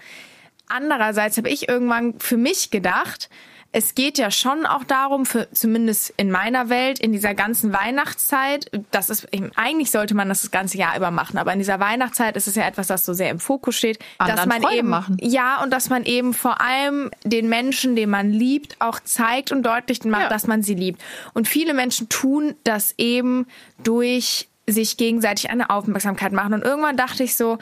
[0.67, 3.30] andererseits habe ich irgendwann für mich gedacht,
[3.76, 8.70] es geht ja schon auch darum, für, zumindest in meiner Welt, in dieser ganzen Weihnachtszeit,
[8.92, 12.38] das ist eigentlich sollte man das das ganze Jahr über machen, aber in dieser Weihnachtszeit
[12.38, 14.90] ist es ja etwas, das so sehr im Fokus steht, dass Anderen man Freude eben
[14.90, 15.18] machen.
[15.22, 19.64] ja und dass man eben vor allem den Menschen, den man liebt, auch zeigt und
[19.64, 20.30] deutlich macht, Ja.
[20.30, 21.02] dass man sie liebt.
[21.34, 23.48] Und viele Menschen tun das eben
[23.84, 26.54] durch sich gegenseitig eine Aufmerksamkeit machen.
[26.54, 27.58] Und irgendwann dachte ich so,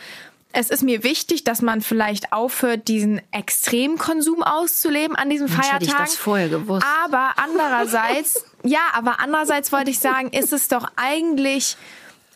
[0.54, 5.86] es ist mir wichtig, dass man vielleicht aufhört, diesen Extremkonsum auszuleben an diesem Mensch, hätte
[5.86, 5.88] Feiertag.
[5.88, 6.86] ich das vorher gewusst.
[7.04, 11.78] Aber andererseits, ja, aber andererseits wollte ich sagen, ist es doch eigentlich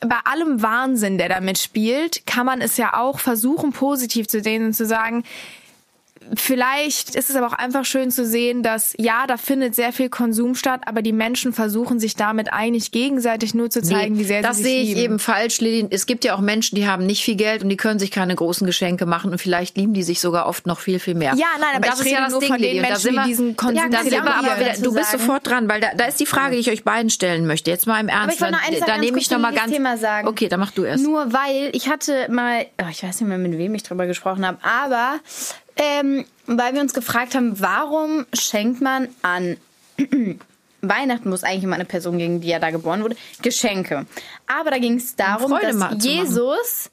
[0.02, 4.66] bei allem Wahnsinn, der damit spielt, kann man es ja auch versuchen, positiv zu sehen
[4.66, 5.24] und zu sagen,
[6.36, 10.10] Vielleicht ist es aber auch einfach schön zu sehen, dass ja, da findet sehr viel
[10.10, 14.42] Konsum statt, aber die Menschen versuchen sich damit eigentlich gegenseitig nur zu zeigen, wie sehr
[14.42, 15.00] das sie sich sehe ich lieben.
[15.02, 15.88] eben falsch, Lili.
[15.92, 18.36] Es gibt ja auch Menschen, die haben nicht viel Geld und die können sich keine
[18.36, 21.34] großen Geschenke machen und vielleicht lieben die sich sogar oft noch viel, viel mehr.
[21.36, 23.16] Ja, nein, aber das ich ist ja das nur Ding, von den da Menschen, die
[23.16, 26.06] wir- diesen Konsum ja, da zelebrieren, aber wieder, du bist sofort dran, weil da, da
[26.06, 27.70] ist die Frage, die ich euch beiden stellen möchte.
[27.72, 28.36] Jetzt mal im Ernst.
[28.36, 30.28] ich wollte noch Dann- da ganz nehme ich noch mal ganz Thema sagen.
[30.28, 31.04] Okay, dann mach du erst.
[31.04, 34.46] Nur weil ich hatte mal, oh, ich weiß nicht mehr, mit wem ich drüber gesprochen
[34.46, 35.20] habe, aber
[35.76, 39.58] ähm, weil wir uns gefragt haben, warum schenkt man an
[40.82, 44.06] Weihnachten, es eigentlich immer eine Person ging, die ja da geboren wurde, Geschenke.
[44.48, 46.04] Aber da ging es darum, Freude dass.
[46.04, 46.90] Jesus,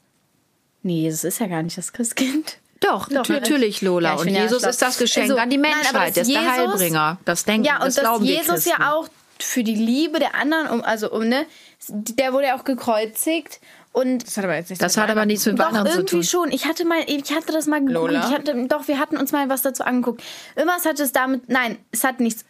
[0.81, 2.57] nee, Jesus ist ja gar nicht das Christkind.
[2.79, 4.15] Doch, natürlich, Lola.
[4.15, 4.69] Ja, und ja Jesus schlau.
[4.69, 6.15] ist das Geschenk Also, an die nein, Menschheit.
[6.17, 7.17] der ist der Jesus- Heilbringer.
[7.23, 9.07] Das denken, Ja, und das glauben wir Jesus ja auch
[9.39, 11.45] für die Liebe der anderen, um, also um, ne,
[11.87, 13.59] der wurde ja auch gekreuzigt
[13.93, 15.97] und Das hat aber jetzt nichts Das mit hat aber nichts mit doch, Weihnachten zu
[15.99, 16.23] irgendwie tun.
[16.23, 16.51] schon.
[16.51, 17.93] Ich hatte mal, ich hatte das mal geguckt.
[17.93, 18.27] Lola?
[18.27, 20.21] Ich hatte, doch, wir hatten uns mal was dazu angeguckt.
[20.55, 22.43] Irgendwas hat es damit, nein, es hat nichts.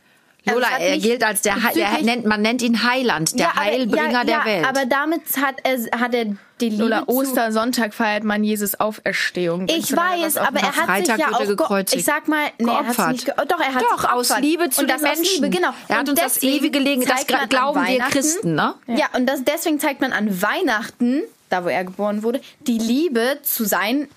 [0.46, 3.34] also Lola, hat er nicht gilt als der, Heil, der nennt, man nennt ihn Heiland,
[3.34, 4.66] der Ja, aber- Heilbringer ja, der ja, Welt.
[4.68, 6.26] Aber damit hat er, hat er
[6.70, 9.68] die Liebe zu- Ostersonntag feiert man Jesus Auferstehung.
[9.70, 12.00] Ich weiß, aber er hat Freitag sich ja auch, ge- gekreuzigt.
[12.00, 14.40] ich sag mal, nee, er hat nicht doch, er hat Doch, sich aus.
[14.40, 15.24] Liebe zu und den Menschen.
[15.44, 15.70] Liebe, genau.
[15.88, 18.76] Er hat und uns das ewige Leben, das glauben wir Christen, ne?
[18.88, 23.40] Ja, und das, deswegen zeigt man an Weihnachten, da wo er geboren wurde, die Liebe
[23.44, 24.08] zu seinen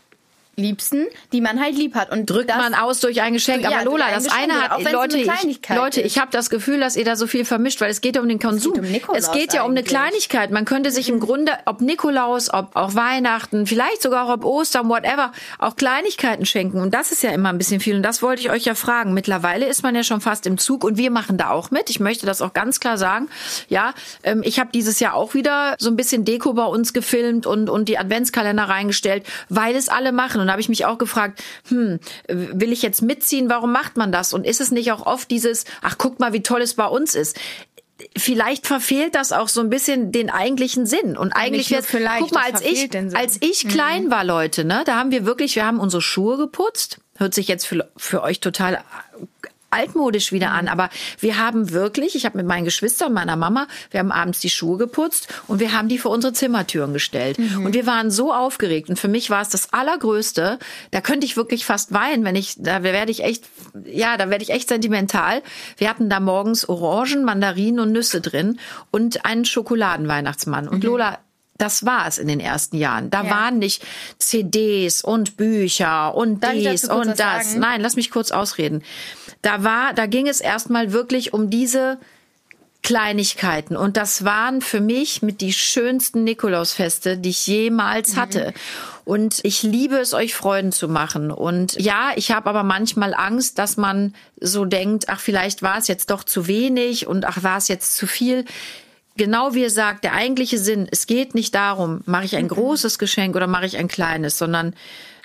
[0.58, 2.10] Liebsten, die man halt lieb hat.
[2.10, 3.62] Und drückt das, man aus durch ein Geschenk.
[3.62, 6.30] Ja, Aber Lola, ein das Geschenk, eine hat, es Leute, eine ich, Leute, ich habe
[6.30, 8.72] das Gefühl, dass ihr da so viel vermischt, weil es geht um den Konsum.
[8.72, 9.82] um Nikolaus es geht ja um eine.
[9.82, 9.84] Mhm.
[9.84, 10.50] Kleinigkeit.
[10.50, 14.88] Man könnte sich im Grunde, ob Nikolaus, ob auch Weihnachten, vielleicht sogar auch ob Ostern,
[14.88, 16.80] whatever, auch Kleinigkeiten schenken.
[16.80, 17.96] Und das ist ja immer ein bisschen viel.
[17.96, 19.12] Und das wollte ich euch ja fragen.
[19.12, 21.90] Mittlerweile ist man ja schon fast im Zug und wir machen da auch mit.
[21.90, 23.28] Ich möchte das auch ganz klar sagen.
[23.68, 23.92] Ja,
[24.22, 27.68] ähm, ich habe dieses Jahr auch wieder so ein bisschen Deko bei uns gefilmt und,
[27.68, 30.45] und die Adventskalender reingestellt, weil es alle machen.
[30.46, 33.50] Und da habe ich mich auch gefragt, hm, will ich jetzt mitziehen?
[33.50, 34.32] Warum macht man das?
[34.32, 37.16] Und ist es nicht auch oft dieses, ach, guck mal, wie toll es bei uns
[37.16, 37.36] ist?
[38.16, 41.16] Vielleicht verfehlt das auch so ein bisschen den eigentlichen Sinn.
[41.16, 45.10] Und eigentlich vielleicht, guck mal, als ich, als ich klein war, Leute, ne, da haben
[45.10, 46.98] wir wirklich, wir haben unsere Schuhe geputzt.
[47.16, 48.84] Hört sich jetzt für, für euch total
[49.76, 50.68] altmodisch wieder an.
[50.68, 54.50] Aber wir haben wirklich, ich habe mit meinen Geschwistern, meiner Mama, wir haben abends die
[54.50, 57.38] Schuhe geputzt und wir haben die vor unsere Zimmertüren gestellt.
[57.38, 58.88] Und wir waren so aufgeregt.
[58.88, 60.58] Und für mich war es das Allergrößte.
[60.90, 63.44] Da könnte ich wirklich fast weinen, wenn ich, da werde ich echt,
[63.84, 65.42] ja, da werde ich echt sentimental.
[65.76, 68.58] Wir hatten da morgens Orangen, Mandarinen und Nüsse drin
[68.90, 70.68] und einen Schokoladenweihnachtsmann.
[70.68, 71.18] Und Lola,
[71.58, 73.10] das war es in den ersten Jahren.
[73.10, 73.30] Da Ja.
[73.30, 73.82] waren nicht
[74.18, 77.18] CDs und Bücher und Darf dies und das.
[77.52, 77.60] sagen?
[77.60, 78.82] Nein, lass mich kurz ausreden.
[79.42, 81.98] Da war, da ging es erstmal wirklich um diese
[82.82, 83.76] Kleinigkeiten.
[83.76, 88.20] Und das waren für mich mit die schönsten Nikolausfeste, die ich jemals Mhm.
[88.20, 88.54] hatte.
[89.04, 91.30] Und ich liebe es, euch Freuden zu machen.
[91.32, 95.88] Und ja, ich habe aber manchmal Angst, dass man so denkt, ach, vielleicht war es
[95.88, 98.44] jetzt doch zu wenig und ach, war es jetzt zu viel.
[99.16, 102.38] Genau wie ihr sagt, der eigentliche Sinn, es geht nicht darum, mache ich Mhm.
[102.38, 104.74] ein großes Geschenk oder mache ich ein kleines, sondern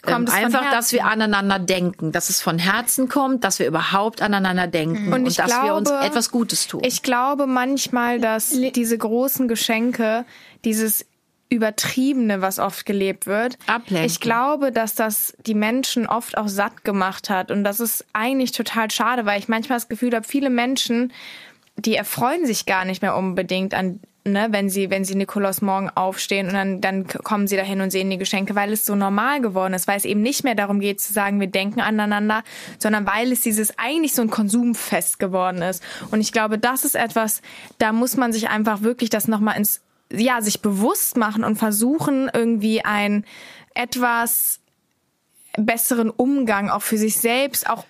[0.08, 4.66] ähm, einfach, dass wir aneinander denken, dass es von Herzen kommt, dass wir überhaupt aneinander
[4.68, 6.82] denken und, ich dass wir uns glaube, etwas Gutes tun.
[6.84, 10.26] Ich glaube manchmal, dass diese großen Geschenke,
[10.66, 11.06] dieses
[11.50, 14.06] Übertriebene, was oft gelebt wird, Ablenken.
[14.06, 17.52] ich glaube, dass das die Menschen oft auch satt gemacht hat.
[17.52, 21.12] Und das ist eigentlich total schade, weil ich manchmal das Gefühl habe, viele Menschen,
[21.86, 25.90] die erfreuen sich gar nicht mehr unbedingt an, ne, wenn sie, wenn sie Nikolaus morgen
[25.90, 29.42] aufstehen und dann, dann kommen sie dahin und sehen die Geschenke, weil es so normal
[29.42, 32.44] geworden ist, weil es eben nicht mehr darum geht zu sagen, wir denken aneinander,
[32.78, 35.84] sondern weil es dieses eigentlich so ein Konsumfest geworden ist.
[36.12, 37.42] Und ich glaube, das ist etwas,
[37.80, 42.30] da muss man sich einfach wirklich das nochmal ins, ja, sich bewusst machen und versuchen,
[42.34, 43.26] irgendwie ein
[43.74, 44.60] etwas
[45.58, 47.86] besseren Umgang auch für sich selbst, auch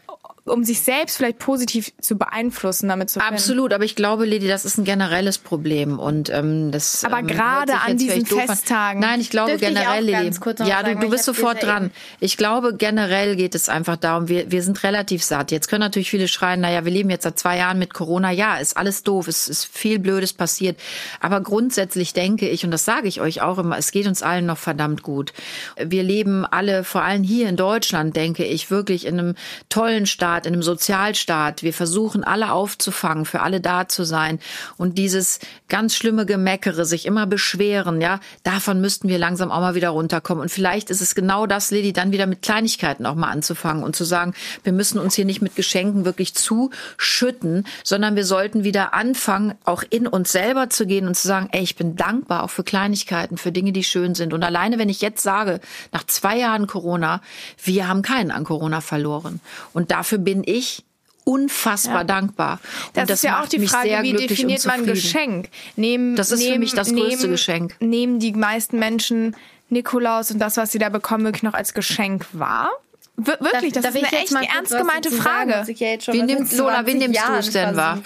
[0.45, 3.36] um sich selbst vielleicht positiv zu beeinflussen, damit zu finden.
[3.36, 7.06] Absolut, aber ich glaube, Lady, das ist ein generelles Problem und ähm, das.
[7.06, 8.47] Aber ähm, gerade an diesen doof an.
[8.47, 9.01] Festtagen.
[9.01, 10.69] Nein, ich glaube Dürfte ich generell, ganz Lady.
[10.69, 11.91] ja, du, du ich bist sofort dran.
[12.19, 15.51] Ich glaube generell geht es einfach darum, wir wir sind relativ satt.
[15.51, 18.32] Jetzt können natürlich viele schreien, naja, wir leben jetzt seit zwei Jahren mit Corona.
[18.32, 20.80] Ja, ist alles doof, es ist viel Blödes passiert.
[21.19, 24.47] Aber grundsätzlich denke ich und das sage ich euch auch immer, es geht uns allen
[24.47, 25.34] noch verdammt gut.
[25.77, 29.36] Wir leben alle, vor allem hier in Deutschland, denke ich, wirklich in einem
[29.69, 31.63] tollen Staat, in einem Sozialstaat.
[31.63, 34.39] Wir versuchen alle aufzufangen, für alle da zu sein.
[34.78, 39.76] Und dieses ganz schlimme Gemeckere, sich immer beschweren, ja, davon müssten wir langsam auch mal
[39.76, 40.41] wieder runterkommen.
[40.41, 43.96] Und vielleicht ist es genau das, Lilly, dann wieder mit Kleinigkeiten auch mal anzufangen und
[43.96, 48.94] zu sagen, wir müssen uns hier nicht mit Geschenken wirklich zuschütten, sondern wir sollten wieder
[48.94, 52.50] anfangen, auch in uns selber zu gehen und zu sagen, ey, ich bin dankbar auch
[52.50, 54.34] für Kleinigkeiten, für Dinge, die schön sind.
[54.34, 55.60] Und alleine, wenn ich jetzt sage,
[55.91, 57.22] nach zwei Jahren Corona,
[57.63, 59.39] wir haben keinen an Corona verloren.
[59.74, 60.84] Und dafür bin ich
[61.23, 62.60] unfassbar dankbar.
[62.88, 64.86] Und Das, ist ja auch die Frage, wie definiert man.
[64.86, 65.49] Geschenk?
[65.75, 67.75] Nehmen, Das ist für nehmen, mich das größte nehmen, Geschenk.
[67.79, 69.36] Nehmen die meisten Menschen
[69.69, 72.69] Nikolaus und das, was sie da bekommen, wirklich noch als Geschenk wahr?
[73.17, 75.71] Wir- Wirklich, das Darf ist eine echt mal ernst gemeinte sagen, Frage.
[75.73, 77.99] ja Wie nimmt- Lola, wie 20 nimmst du es denn wahr?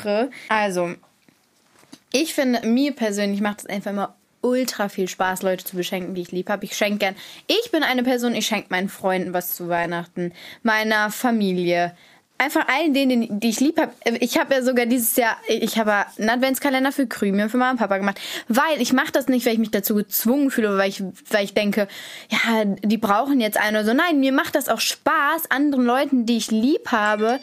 [0.50, 0.94] Also,
[2.12, 4.16] ich finde, mir persönlich macht es einfach immer
[4.46, 6.64] ultra viel Spaß, Leute zu beschenken, die ich lieb habe.
[6.66, 7.16] Ich schenke gern.
[7.48, 10.32] Ich bin eine Person, ich schenke meinen Freunden was zu Weihnachten,
[10.62, 11.96] meiner Familie.
[12.38, 13.94] Einfach allen denen, die ich lieb habe.
[14.20, 17.72] Ich habe ja sogar dieses Jahr, ich habe einen Adventskalender für Krümel und für Mama
[17.72, 18.20] und Papa gemacht.
[18.50, 21.46] Weil ich mache das nicht, weil ich mich dazu gezwungen fühle, oder weil ich, weil
[21.46, 21.88] ich denke,
[22.30, 23.94] ja, die brauchen jetzt einen oder so.
[23.94, 27.40] Nein, mir macht das auch Spaß, anderen Leuten, die ich lieb habe,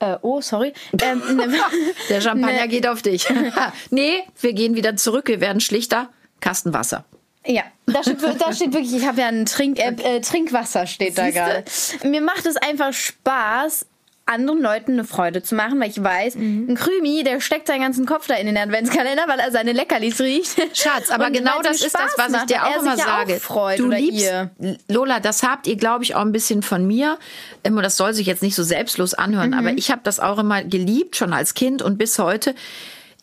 [0.00, 0.72] äh, oh, sorry.
[1.00, 1.22] Ähm,
[2.08, 3.28] Der Champagner Ne- geht auf dich.
[3.90, 5.28] nee, wir gehen wieder zurück.
[5.28, 6.08] Wir werden schlichter.
[6.42, 7.04] Kasten Wasser.
[7.46, 11.16] Ja, da steht, da steht wirklich, ich habe ja ein Trink, äh, äh, Trinkwasser steht
[11.18, 11.64] da gerade.
[12.04, 13.86] Mir macht es einfach Spaß,
[14.26, 16.66] anderen Leuten eine Freude zu machen, weil ich weiß, Mhm.
[16.70, 20.20] ein Krümi, der steckt seinen ganzen Kopf da in den Adventskalender, weil er seine Leckerlis
[20.20, 20.54] riecht.
[20.78, 22.96] Schatz, aber Und genau das ist das, was ich macht dir und auch er immer
[22.96, 23.40] sage.
[23.48, 24.50] Auch du liebst, ihr.
[24.86, 27.18] Lola, das habt ihr, glaube ich, auch ein bisschen von mir.
[27.64, 29.58] Immer, das soll sich jetzt nicht so selbstlos anhören, Mhm.
[29.58, 32.54] aber ich habe das auch immer geliebt, schon als Kind und bis heute.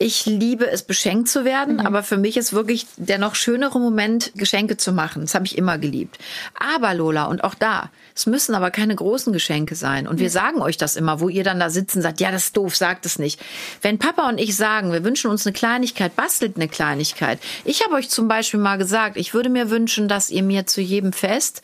[0.02, 1.80] Ich liebe es, beschenkt zu werden, Mhm.
[1.82, 5.24] aber für mich ist wirklich der noch schönere Moment, Geschenke zu machen.
[5.24, 6.18] Das habe ich immer geliebt.
[6.58, 10.08] Aber Lola, und auch da, es müssen aber keine großen Geschenke sein.
[10.08, 12.46] Und wir sagen euch das immer, wo ihr dann da sitzen und sagt, ja, das
[12.46, 13.42] ist doof, sagt es nicht.
[13.82, 17.40] Wenn Papa und ich sagen, wir wünschen uns eine Kleinigkeit, bastelt eine Kleinigkeit.
[17.66, 20.80] Ich habe euch zum Beispiel mal gesagt, ich würde mir wünschen, dass ihr mir zu
[20.80, 21.62] jedem Fest,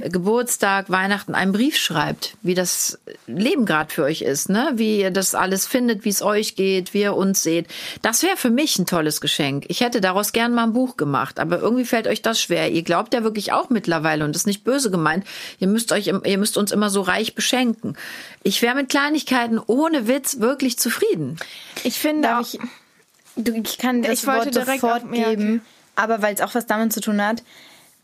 [0.00, 4.72] äh, Geburtstag, Weihnachten, einen Brief schreibt, wie das Leben gerade für euch ist, ne?
[4.76, 7.66] wie ihr das alles findet, wie es euch geht, wie ihr uns seht.
[8.02, 9.64] Das wäre für mich ein tolles Geschenk.
[9.68, 12.70] Ich hätte daraus gern mal ein Buch gemacht, aber irgendwie fällt euch das schwer.
[12.70, 15.24] Ihr glaubt ja wirklich auch mittlerweile und das ist nicht böse gemeint.
[15.58, 17.96] Ihr müsst euch, ihr müsst uns immer so reich beschenken.
[18.42, 21.38] Ich wäre mit Kleinigkeiten ohne Witz wirklich zufrieden.
[21.82, 22.60] Ich finde Darf auch, ich,
[23.36, 25.36] du, ich kann das Ich wollte Wort direkt sofort auf- ja, okay.
[25.36, 25.62] geben,
[25.96, 27.42] aber weil es auch was damit zu tun hat.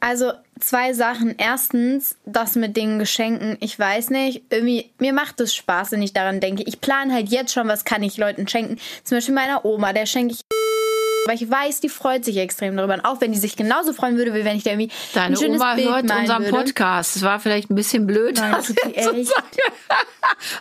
[0.01, 1.35] Also zwei Sachen.
[1.39, 3.57] Erstens, das mit den Geschenken.
[3.61, 6.63] Ich weiß nicht, irgendwie, mir macht es Spaß, wenn ich daran denke.
[6.65, 8.79] Ich plane halt jetzt schon, was kann ich Leuten schenken.
[9.05, 10.41] Zum Beispiel meiner Oma, der schenke ich
[11.27, 12.95] weil ich weiß, die freut sich extrem darüber.
[12.95, 15.37] Und auch wenn die sich genauso freuen würde, wie wenn ich da irgendwie Deine ein
[15.37, 16.57] schönes Oma Bild hört unseren würde.
[16.57, 17.17] Podcast.
[17.17, 18.37] Das war vielleicht ein bisschen blöd.
[18.37, 19.09] Nein, tut die echt.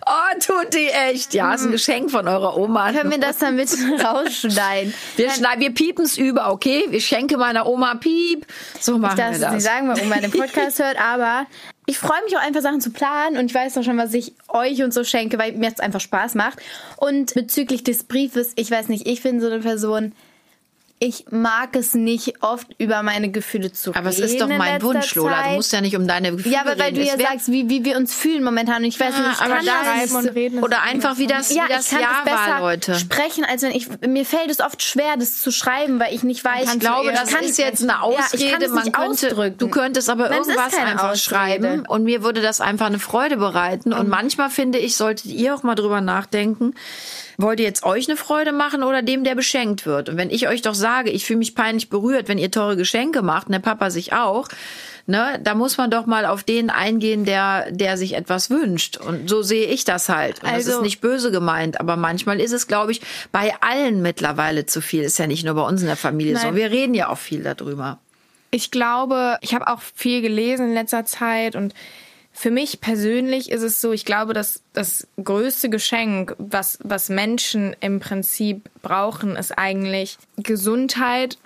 [0.05, 1.33] oh, tut die echt.
[1.33, 2.91] Ja, ist ein Geschenk von eurer Oma.
[2.91, 3.69] Können wir das dann mit
[4.03, 4.93] rausschneiden?
[5.15, 6.87] Wir, schneiden, wir piepen's über, okay?
[6.91, 8.45] Ich schenke meiner Oma Piep.
[8.79, 9.53] So machen Ich darf wir es das.
[9.53, 11.45] nicht sagen, weil Oma den Podcast hört, aber
[11.89, 14.33] ich freue mich auch einfach Sachen zu planen und ich weiß auch schon, was ich
[14.47, 16.59] euch und so schenke, weil mir es einfach Spaß macht.
[16.97, 20.13] Und bezüglich des Briefes, ich weiß nicht, ich bin so eine Person,
[21.01, 24.23] ich mag es nicht oft über meine Gefühle zu Aber reden.
[24.23, 25.43] es ist doch in mein Wunsch, Lola.
[25.47, 26.95] Du musst ja nicht um deine Gefühle Ja, aber weil reden.
[26.97, 28.77] du ja sagst, wie, wie wir uns fühlen momentan.
[28.83, 31.53] Und ich weiß nicht, ich aber kann da das und reden Oder einfach wie das,
[31.53, 32.95] ja, wie das ich kann Jahr es besser war, Leute.
[32.95, 36.43] sprechen, als wenn ich mir fällt es oft schwer, das zu schreiben, weil ich nicht
[36.43, 36.73] weiß.
[36.73, 38.43] Ich glaube, ich das kann ist jetzt nicht- eine Ausrede.
[38.43, 39.57] Ja, ich kann es Man könnte, ausdrücken.
[39.57, 41.17] du könntest aber Nein, irgendwas einfach Ausrede.
[41.17, 43.93] schreiben und mir würde das einfach eine Freude bereiten.
[43.93, 46.73] Und manchmal finde ich, solltet ihr auch mal drüber nachdenken.
[47.41, 50.09] Wollt ihr jetzt euch eine Freude machen oder dem, der beschenkt wird?
[50.09, 53.21] Und wenn ich euch doch sage, ich fühle mich peinlich berührt, wenn ihr teure Geschenke
[53.21, 54.49] macht, und der Papa sich auch,
[55.07, 58.97] ne, da muss man doch mal auf den eingehen, der, der sich etwas wünscht.
[58.97, 60.39] Und so sehe ich das halt.
[60.43, 62.99] Und das Also- ist nicht böse gemeint, aber manchmal ist es, glaube ich,
[63.31, 65.03] bei allen mittlerweile zu viel.
[65.03, 66.47] Ist ja nicht nur bei uns in der Familie so.
[66.47, 66.55] Nein.
[66.57, 67.99] Wir reden ja auch viel darüber.
[68.51, 71.73] Ich glaube, ich habe auch viel gelesen in letzter Zeit und
[72.39, 77.75] für mich persönlich ist es so, ich glaube, dass das größte Geschenk, was, was Menschen
[77.81, 81.37] im Prinzip brauchen, ist eigentlich Gesundheit,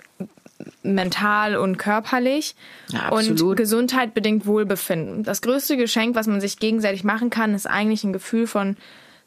[0.84, 2.54] mental und körperlich.
[2.90, 3.56] Ja, und.
[3.56, 5.24] Gesundheit bedingt Wohlbefinden.
[5.24, 8.76] Das größte Geschenk, was man sich gegenseitig machen kann, ist eigentlich ein Gefühl von,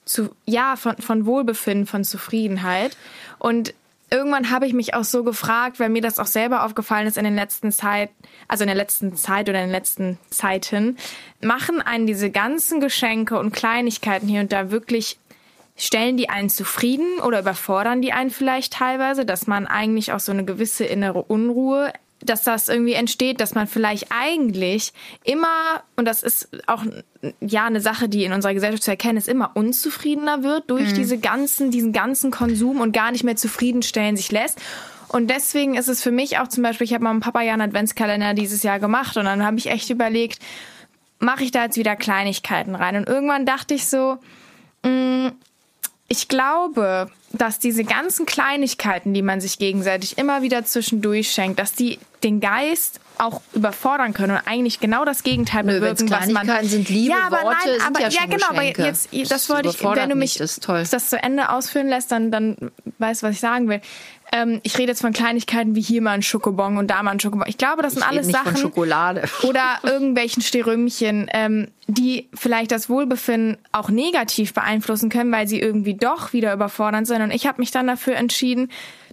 [0.06, 2.96] zu, ja, von, von Wohlbefinden, von Zufriedenheit.
[3.40, 3.74] Und
[4.10, 7.26] irgendwann habe ich mich auch so gefragt, weil mir das auch selber aufgefallen ist in
[7.26, 8.10] den letzten Zeit,
[8.48, 10.98] also in der letzten Zeit oder in den letzten Zeiten,
[11.42, 15.18] machen einen diese ganzen Geschenke und Kleinigkeiten hier und da wirklich
[15.76, 20.32] stellen die einen zufrieden oder überfordern die einen vielleicht teilweise, dass man eigentlich auch so
[20.32, 21.94] eine gewisse innere Unruhe,
[22.30, 26.84] dass das irgendwie entsteht, dass man vielleicht eigentlich immer, und das ist auch
[27.40, 31.18] ja eine Sache, die in unserer Gesellschaft zu erkennen ist, immer unzufriedener wird durch diese
[31.18, 34.60] ganzen, diesen ganzen Konsum und gar nicht mehr zufriedenstellen sich lässt.
[35.10, 37.54] Und deswegen ist es für mich auch zum Beispiel, ich habe mal einen Papa ja
[37.54, 40.40] einen Adventskalender dieses Jahr gemacht und dann habe ich echt überlegt,
[41.20, 42.98] mache ich da jetzt wieder Kleinigkeiten rein?
[42.98, 44.18] Und irgendwann dachte ich so,
[46.08, 51.74] ich glaube, dass diese ganzen Kleinigkeiten, die man sich gegenseitig immer wieder zwischendurch schenkt, dass
[51.74, 56.66] die den Geist auch überfordern können und eigentlich genau das Gegenteil Nö, bewirken, was man
[56.66, 58.84] sind, Liebe, ja, aber Worte nein, sind aber ja ja genau, aber Geschenke.
[58.84, 62.32] jetzt Das das wollte ich, wenn du mich das das zu Ende ausführen lässt, dann
[62.32, 63.82] dann weißt du, was ich sagen will.
[64.32, 67.20] Ähm, ich rede jetzt von Kleinigkeiten wie hier mal ein Schokobon und da mal ein
[67.20, 67.48] Schokobon.
[67.48, 68.74] Ich glaube, das sind Ich rede alles Sachen
[69.44, 75.94] oder irgendwelchen Sterümchen, ähm, die vielleicht das Wohlbefinden auch negativ beeinflussen können, weil sie irgendwie
[75.94, 77.22] doch wieder überfordernd sind.
[77.22, 78.70] Und ich habe mich dann dafür entschieden,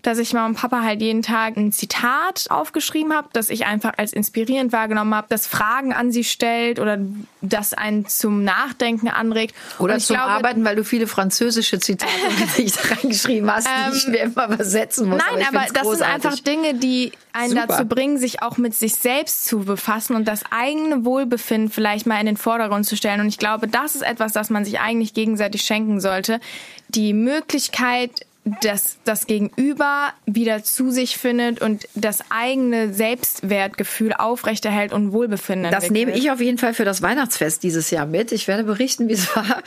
[0.06, 3.94] dass ich Mama und Papa halt jeden Tag ein Zitat aufgeschrieben habe, das ich einfach
[3.96, 6.98] als inspirierend wahrgenommen habe, das Fragen an sie stellt oder
[7.40, 9.54] das einen zum Nachdenken anregt.
[9.78, 12.12] Oder zum glaube, Arbeiten, weil du viele französische Zitate
[12.58, 15.18] nicht reingeschrieben hast, die ich mir immer übersetzen muss.
[15.18, 16.22] Nein, aber, find's das großartig.
[16.22, 17.66] sind einfach Dinge, die einen Super.
[17.66, 22.20] dazu bringen, sich auch mit sich selbst zu befassen und das eigene Wohlbefinden vielleicht mal
[22.20, 23.20] in den Vordergrund zu stellen.
[23.20, 26.40] Und ich glaube, das ist etwas, das man sich eigentlich gegenseitig schenken sollte.
[26.88, 28.26] Die Möglichkeit,
[28.60, 35.84] dass das Gegenüber wieder zu sich findet und das eigene Selbstwertgefühl aufrechterhält und Wohlbefinden Das
[35.84, 36.08] entwickelt.
[36.08, 38.32] nehme ich auf jeden Fall für das Weihnachtsfest dieses Jahr mit.
[38.32, 39.62] Ich werde berichten, wie es war.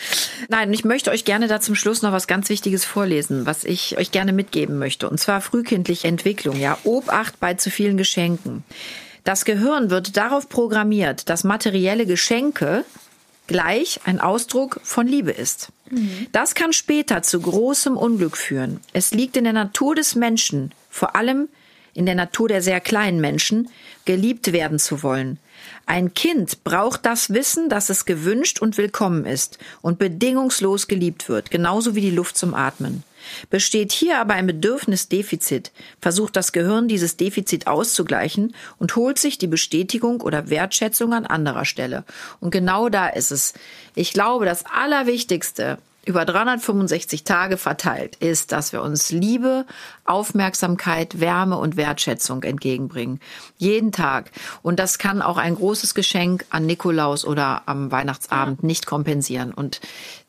[0.50, 3.98] Nein, ich möchte euch gerne da zum Schluss noch was ganz Wichtiges vorlesen, was ich
[3.98, 5.10] euch gerne mitgeben möchte.
[5.10, 6.78] Und zwar frühkindliche Entwicklung, ja.
[6.84, 8.64] Obacht bei zu vielen Geschenken.
[9.24, 12.86] Das Gehirn wird darauf programmiert, dass materielle Geschenke
[13.48, 15.70] gleich ein Ausdruck von Liebe ist.
[16.32, 18.82] Das kann später zu großem Unglück führen.
[18.94, 21.48] Es liegt in der Natur des Menschen, vor allem
[21.94, 23.70] in der Natur der sehr kleinen Menschen,
[24.06, 25.40] geliebt werden zu wollen.
[25.86, 31.50] Ein Kind braucht das Wissen, dass es gewünscht und willkommen ist und bedingungslos geliebt wird,
[31.50, 33.04] genauso wie die Luft zum Atmen.
[33.50, 39.48] Besteht hier aber ein Bedürfnisdefizit, versucht das Gehirn dieses Defizit auszugleichen und holt sich die
[39.48, 42.04] Bestätigung oder Wertschätzung an anderer Stelle.
[42.40, 43.54] Und genau da ist es.
[43.96, 49.66] Ich glaube, das Allerwichtigste über 365 Tage verteilt ist, dass wir uns Liebe,
[50.06, 53.20] Aufmerksamkeit, Wärme und Wertschätzung entgegenbringen.
[53.58, 54.32] Jeden Tag.
[54.62, 59.54] Und das kann auch ein großes Geschenk an Nikolaus oder am Weihnachtsabend nicht kompensieren.
[59.54, 59.82] Und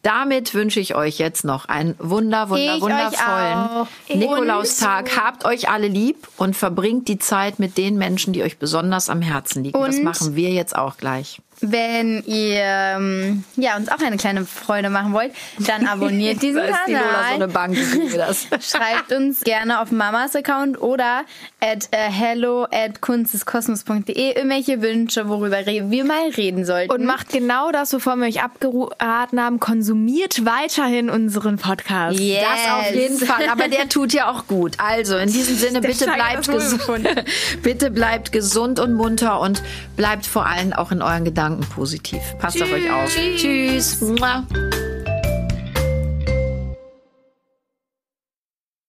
[0.02, 3.86] damit wünsche ich euch jetzt noch einen wunder, wunder, Ich wundervollen.
[4.14, 5.16] Nikolaustag.
[5.18, 9.22] Habt euch alle lieb und verbringt die Zeit mit den Menschen, die euch besonders am
[9.22, 9.78] Herzen liegen.
[9.80, 11.40] das Und- machen wir jetzt auch gleich.
[11.60, 15.32] Wenn ihr ähm, ja, uns auch eine kleine Freude machen wollt,
[15.66, 17.32] dann abonniert diesen Da ist die Lola so Kanal.
[17.34, 17.76] eine Bank,
[18.14, 18.46] das.
[18.60, 21.22] Schreibt uns gerne auf Mamas Account oder
[21.60, 26.92] at äh, hello at kunstdeskosmos.de irgendwelche Wünsche, worüber wir mal reden sollten.
[26.92, 29.58] Und macht genau das, wovon wir euch abgeraten haben.
[29.58, 29.97] Konsumiert
[30.44, 32.18] weiterhin unseren Podcast.
[32.18, 32.42] Yes.
[32.42, 34.74] Das auf jeden Fall, aber der tut ja auch gut.
[34.78, 37.08] Also in diesem Sinne, bitte bleibt, gesund,
[37.62, 39.62] bitte bleibt gesund und munter und
[39.96, 42.20] bleibt vor allem auch in euren Gedanken positiv.
[42.38, 43.14] Passt auf euch auf.
[43.36, 44.00] Tschüss.
[44.00, 44.46] Mua.